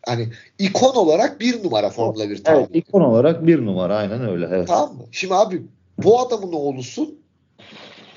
[0.06, 2.62] hani ikon olarak bir numara Formula 1 tamam.
[2.62, 4.48] Evet ikon olarak bir numara aynen öyle.
[4.52, 4.68] Evet.
[4.68, 5.04] Tamam mı?
[5.12, 5.62] Şimdi abi
[5.98, 7.20] bu adamın oğlusun.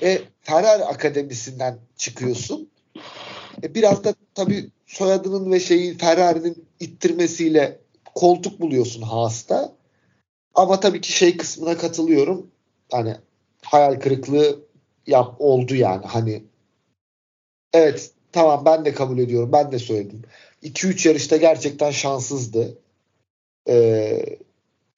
[0.01, 2.69] E, Ferrari Akademisi'nden çıkıyorsun.
[3.63, 7.79] E, biraz da tabii soyadının ve şeyi Ferrari'nin ittirmesiyle
[8.15, 9.75] koltuk buluyorsun Haas'ta.
[10.55, 12.51] Ama tabii ki şey kısmına katılıyorum.
[12.91, 13.15] Hani
[13.61, 14.59] hayal kırıklığı
[15.07, 16.05] yap oldu yani.
[16.05, 16.43] Hani
[17.73, 19.51] evet tamam ben de kabul ediyorum.
[19.51, 20.21] Ben de söyledim.
[20.63, 22.77] 2-3 yarışta gerçekten şanssızdı.
[23.69, 24.25] Ee,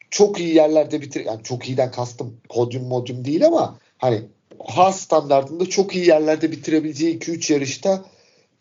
[0.10, 4.22] çok iyi yerlerde bitir yani çok iyiden kastım podyum modyum değil ama hani
[4.60, 8.06] Haas standartında çok iyi yerlerde bitirebileceği 2-3 yarışta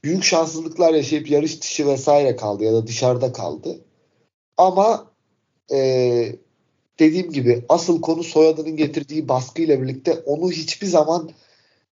[0.05, 3.81] büyük şanssızlıklar yaşayıp yarış dışı vesaire kaldı ya da dışarıda kaldı.
[4.57, 5.07] Ama
[5.73, 5.79] e,
[6.99, 11.31] dediğim gibi asıl konu soyadının getirdiği baskıyla birlikte onu hiçbir zaman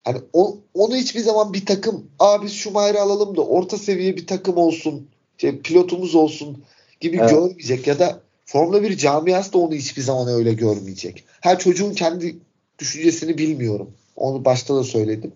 [0.04, 4.28] hani o, onu hiçbir zaman bir takım abi şu Schumacher'ı alalım da orta seviye bir
[4.28, 5.08] takım olsun
[5.38, 6.64] şey, pilotumuz olsun
[7.00, 7.30] gibi evet.
[7.30, 11.24] görmeyecek ya da Formula 1 camiası da onu hiçbir zaman öyle görmeyecek.
[11.42, 12.36] Her çocuğun kendi
[12.80, 13.94] düşüncesini bilmiyorum.
[14.16, 15.32] Onu başta da söyledim.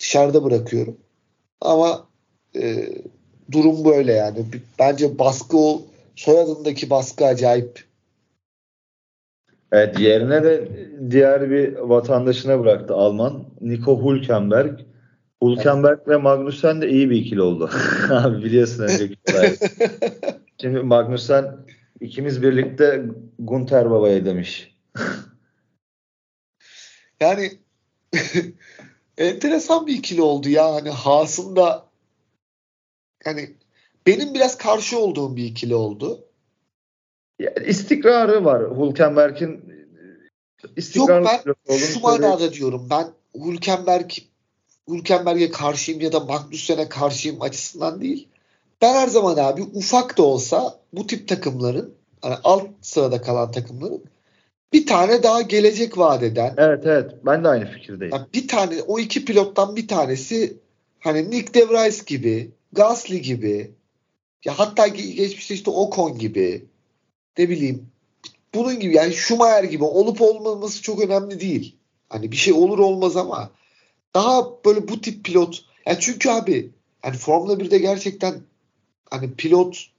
[0.00, 0.96] Dışarıda bırakıyorum.
[1.60, 2.06] Ama
[2.56, 2.88] e,
[3.52, 4.44] durum böyle yani.
[4.78, 5.82] Bence baskı o
[6.20, 7.84] soyadındaki baskı acayip.
[9.72, 10.68] Evet yerine de
[11.10, 13.44] diğer bir vatandaşına bıraktı Alman.
[13.60, 14.80] Nico Hülkenberg.
[15.42, 16.08] Hülkenberg evet.
[16.08, 17.70] ve Magnussen de iyi bir ikili oldu.
[18.10, 19.16] Abi biliyorsun önceki
[20.60, 21.56] Şimdi Magnussen
[22.00, 23.04] ikimiz birlikte
[23.38, 24.76] Gunter Baba'ya demiş.
[27.20, 27.50] yani
[29.18, 30.74] enteresan bir ikili oldu ya.
[30.74, 31.86] Hani Haas'ın da
[33.26, 33.59] yani
[34.06, 36.24] benim biraz karşı olduğum bir ikili oldu.
[37.38, 39.64] Ya, istikrarı var Hülkenberg'in
[40.76, 42.86] istikrarlı Yok ben şu manada diyorum.
[42.90, 44.10] Ben Hülkenberg
[44.88, 48.28] Hülkenberg'e karşıyım ya da Magnussen'e karşıyım açısından değil.
[48.82, 54.04] Ben her zaman abi ufak da olsa bu tip takımların hani alt sırada kalan takımların
[54.72, 56.54] bir tane daha gelecek vaat eden.
[56.56, 58.14] Evet evet ben de aynı fikirdeyim.
[58.14, 60.56] Yani bir tane o iki pilottan bir tanesi
[61.00, 63.70] hani Nick DeVries gibi, Gasly gibi
[64.44, 66.64] ya hatta geçmişte işte Ocon gibi
[67.38, 67.86] ne bileyim
[68.54, 71.76] bunun gibi yani Schumacher gibi olup olmaması çok önemli değil.
[72.08, 73.50] Hani bir şey olur olmaz ama
[74.14, 76.70] daha böyle bu tip pilot yani çünkü abi
[77.02, 78.34] hani Formula 1'de gerçekten
[79.10, 79.90] hani pilot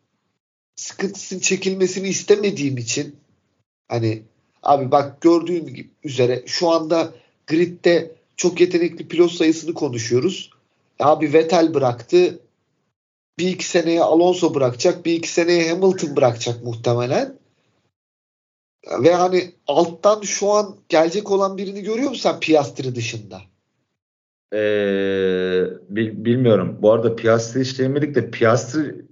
[0.76, 3.16] sıkıntısının çekilmesini istemediğim için
[3.88, 4.22] hani
[4.64, 7.14] abi bak gördüğün üzere şu anda
[7.48, 10.50] gridde çok yetenekli pilot sayısını konuşuyoruz.
[11.00, 12.40] Abi Vettel bıraktı.
[13.42, 15.06] Bir iki seneye Alonso bırakacak.
[15.06, 17.34] Bir iki seneye Hamilton bırakacak muhtemelen.
[19.04, 23.42] Ve hani alttan şu an gelecek olan birini görüyor musun sen Piastri dışında?
[24.54, 26.78] Ee, bil- bilmiyorum.
[26.82, 29.06] Bu arada Piastri işleyemedik de Piastri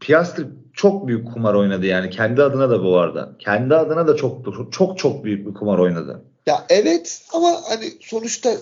[0.00, 2.10] Piastri çok büyük kumar oynadı yani.
[2.10, 3.32] Kendi adına da bu arada.
[3.38, 6.24] Kendi adına da çok çok çok büyük bir kumar oynadı.
[6.46, 8.52] Ya evet ama hani sonuçta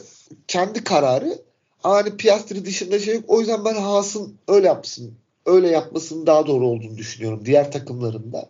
[0.48, 1.38] kendi kararı
[1.92, 3.24] hani Piastri dışında şey yok.
[3.28, 5.14] O yüzden ben Haas'ın öyle yapsın.
[5.46, 7.42] Öyle yapmasının daha doğru olduğunu düşünüyorum.
[7.44, 8.48] Diğer takımlarında.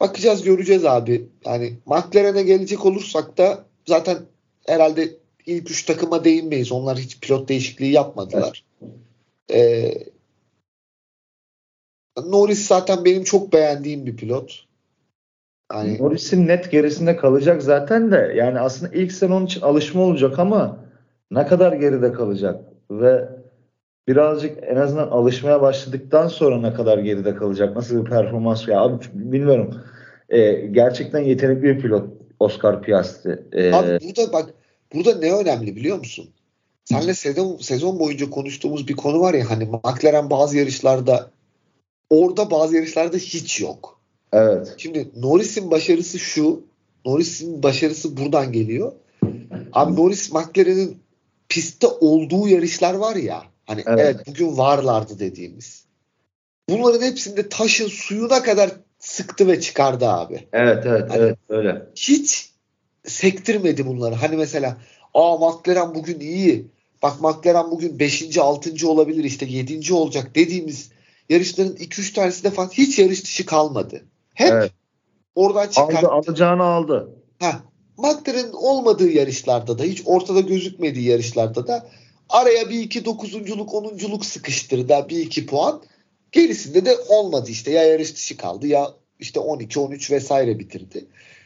[0.00, 1.28] Bakacağız göreceğiz abi.
[1.44, 4.18] Yani McLaren'e gelecek olursak da zaten
[4.66, 5.16] herhalde
[5.46, 6.72] ilk üç takıma değinmeyiz.
[6.72, 8.64] Onlar hiç pilot değişikliği yapmadılar.
[9.52, 9.94] Ee,
[12.26, 14.64] Norris zaten benim çok beğendiğim bir pilot.
[15.72, 20.38] Yani, Norris'in net gerisinde kalacak zaten de yani aslında ilk sene onun için alışma olacak
[20.38, 20.84] ama
[21.32, 23.28] ne kadar geride kalacak ve
[24.08, 29.04] birazcık en azından alışmaya başladıktan sonra ne kadar geride kalacak nasıl bir performans ya abi
[29.14, 29.74] bilmiyorum
[30.28, 32.08] ee, gerçekten yetenekli bir pilot
[32.40, 33.38] Oscar Piastri.
[33.52, 34.54] Ee, abi burada bak
[34.94, 36.30] burada ne önemli biliyor musun?
[36.84, 41.30] Senle sezon, sezon boyunca konuştuğumuz bir konu var ya hani McLaren bazı yarışlarda
[42.10, 44.00] orada bazı yarışlarda hiç yok.
[44.32, 44.74] Evet.
[44.78, 46.64] Şimdi Norris'in başarısı şu.
[47.06, 48.92] Norris'in başarısı buradan geliyor.
[49.72, 51.01] Abi Norris McLaren'in
[51.52, 53.42] pistte olduğu yarışlar var ya.
[53.66, 54.00] Hani evet.
[54.00, 55.84] evet bugün varlardı dediğimiz.
[56.68, 60.48] Bunların hepsinde taşın suyuna kadar sıktı ve çıkardı abi.
[60.52, 61.86] Evet evet hani evet öyle.
[61.96, 62.50] Hiç
[63.04, 64.14] sektirmedi bunları.
[64.14, 64.76] Hani mesela
[65.14, 66.66] aa McLaren bugün iyi.
[67.02, 68.38] Bak McLaren bugün 5.
[68.38, 68.88] 6.
[68.88, 69.94] olabilir işte 7.
[69.94, 70.90] olacak dediğimiz
[71.28, 74.04] yarışların 2-3 tanesi de falan hiç yarış dışı kalmadı.
[74.34, 74.72] Hep evet.
[75.34, 75.98] oradan çıkarttı.
[75.98, 77.08] Aldı, alacağını aldı.
[77.38, 77.62] Ha,
[78.02, 81.86] McLaren'in olmadığı yarışlarda da hiç ortada gözükmediği yarışlarda da
[82.28, 85.82] araya bir iki dokuzunculuk onunculuk sıkıştırdı bir iki puan.
[86.32, 91.04] Gerisinde de olmadı işte ya yarış dışı kaldı ya işte 12 13 vesaire bitirdi.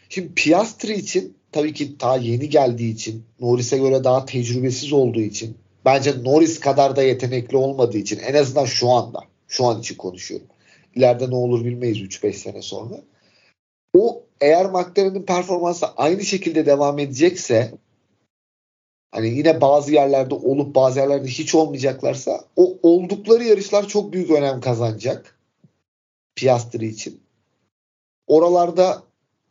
[0.08, 5.56] Şimdi Piastri için tabii ki daha yeni geldiği için Norris'e göre daha tecrübesiz olduğu için
[5.84, 10.46] bence Norris kadar da yetenekli olmadığı için en azından şu anda şu an için konuşuyorum.
[10.94, 12.94] İleride ne olur bilmeyiz 3-5 sene sonra.
[14.40, 17.74] Eğer McLaren'in performansı aynı şekilde devam edecekse
[19.10, 24.60] hani yine bazı yerlerde olup bazı yerlerde hiç olmayacaklarsa o oldukları yarışlar çok büyük önem
[24.60, 25.38] kazanacak
[26.36, 27.20] Piastri için.
[28.26, 29.02] Oralarda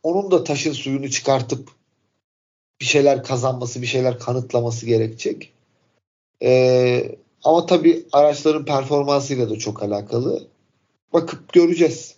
[0.02, 1.70] onun da taşın suyunu çıkartıp
[2.80, 5.52] bir şeyler kazanması, bir şeyler kanıtlaması gerekecek.
[6.42, 10.48] Ee, ama tabii araçların performansıyla da çok alakalı.
[11.12, 12.15] Bakıp göreceğiz.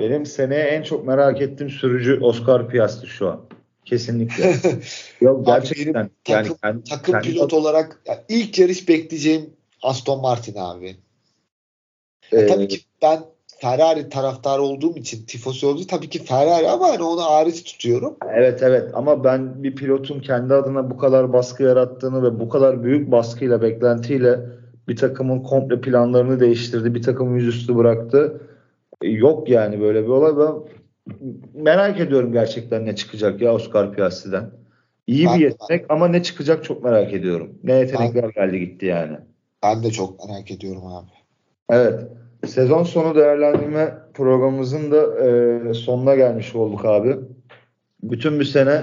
[0.00, 3.40] Benim seneye en çok merak ettiğim sürücü Oscar Piastri şu an.
[3.84, 4.54] Kesinlikle.
[5.20, 6.04] Yok gerçekten.
[6.04, 7.54] Abi takım, yani takım kendi, pilot kendi...
[7.54, 9.50] olarak yani ilk yarış bekleyeceğim
[9.82, 10.96] Aston Martin abi.
[12.32, 13.20] Ee, tabii ki ben
[13.58, 18.16] Ferrari taraftarı olduğum için tifosi olduğu tabii ki Ferrari ama hani onu hariç tutuyorum.
[18.34, 22.84] Evet evet ama ben bir pilotun kendi adına bu kadar baskı yarattığını ve bu kadar
[22.84, 24.40] büyük baskıyla beklentiyle
[24.88, 26.94] bir takımın komple planlarını değiştirdi.
[26.94, 28.40] Bir takımı yüzüstü bıraktı.
[29.02, 30.32] E, yok yani böyle bir olay.
[30.36, 30.54] Ben
[31.62, 34.50] merak ediyorum gerçekten ne çıkacak ya Oscar Piastri'den.
[35.06, 37.58] İyi ben bir yetenek de, ama ne çıkacak çok merak ediyorum.
[37.64, 39.16] Ne yetenekler ben, geldi gitti yani.
[39.62, 41.10] Ben de çok merak ediyorum abi.
[41.70, 42.00] Evet.
[42.46, 47.16] Sezon sonu değerlendirme programımızın da e, sonuna gelmiş olduk abi.
[48.02, 48.82] Bütün bir sene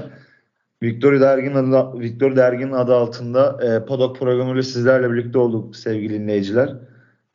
[0.84, 6.74] Victor Dergin adı, Victor Dergin adı altında e, Podok programıyla sizlerle birlikte olduk sevgili dinleyiciler.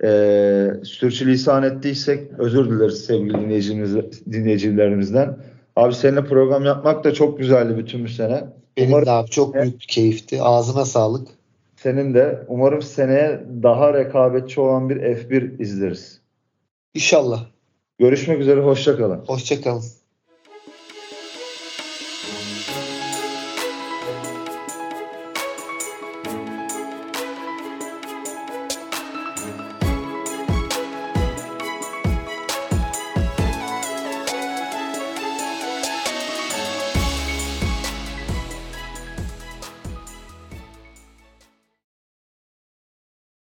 [0.05, 3.97] E, sürçülisan ettiysek özür dileriz sevgili dinleyicimiz,
[4.33, 5.39] dinleyicilerimizden.
[5.77, 8.45] Abi seninle program yapmak da çok güzeldi bütün bir sene.
[8.77, 10.43] Benim Umarım, de abi çok büyük bir keyifti.
[10.43, 11.29] Ağzına sağlık.
[11.77, 12.45] Senin de.
[12.49, 16.21] Umarım seneye daha rekabetçi olan bir F1 izleriz.
[16.95, 17.47] İnşallah.
[17.99, 18.61] Görüşmek üzere.
[18.61, 19.25] Hoşçakalın.
[19.27, 19.83] Hoşçakalın.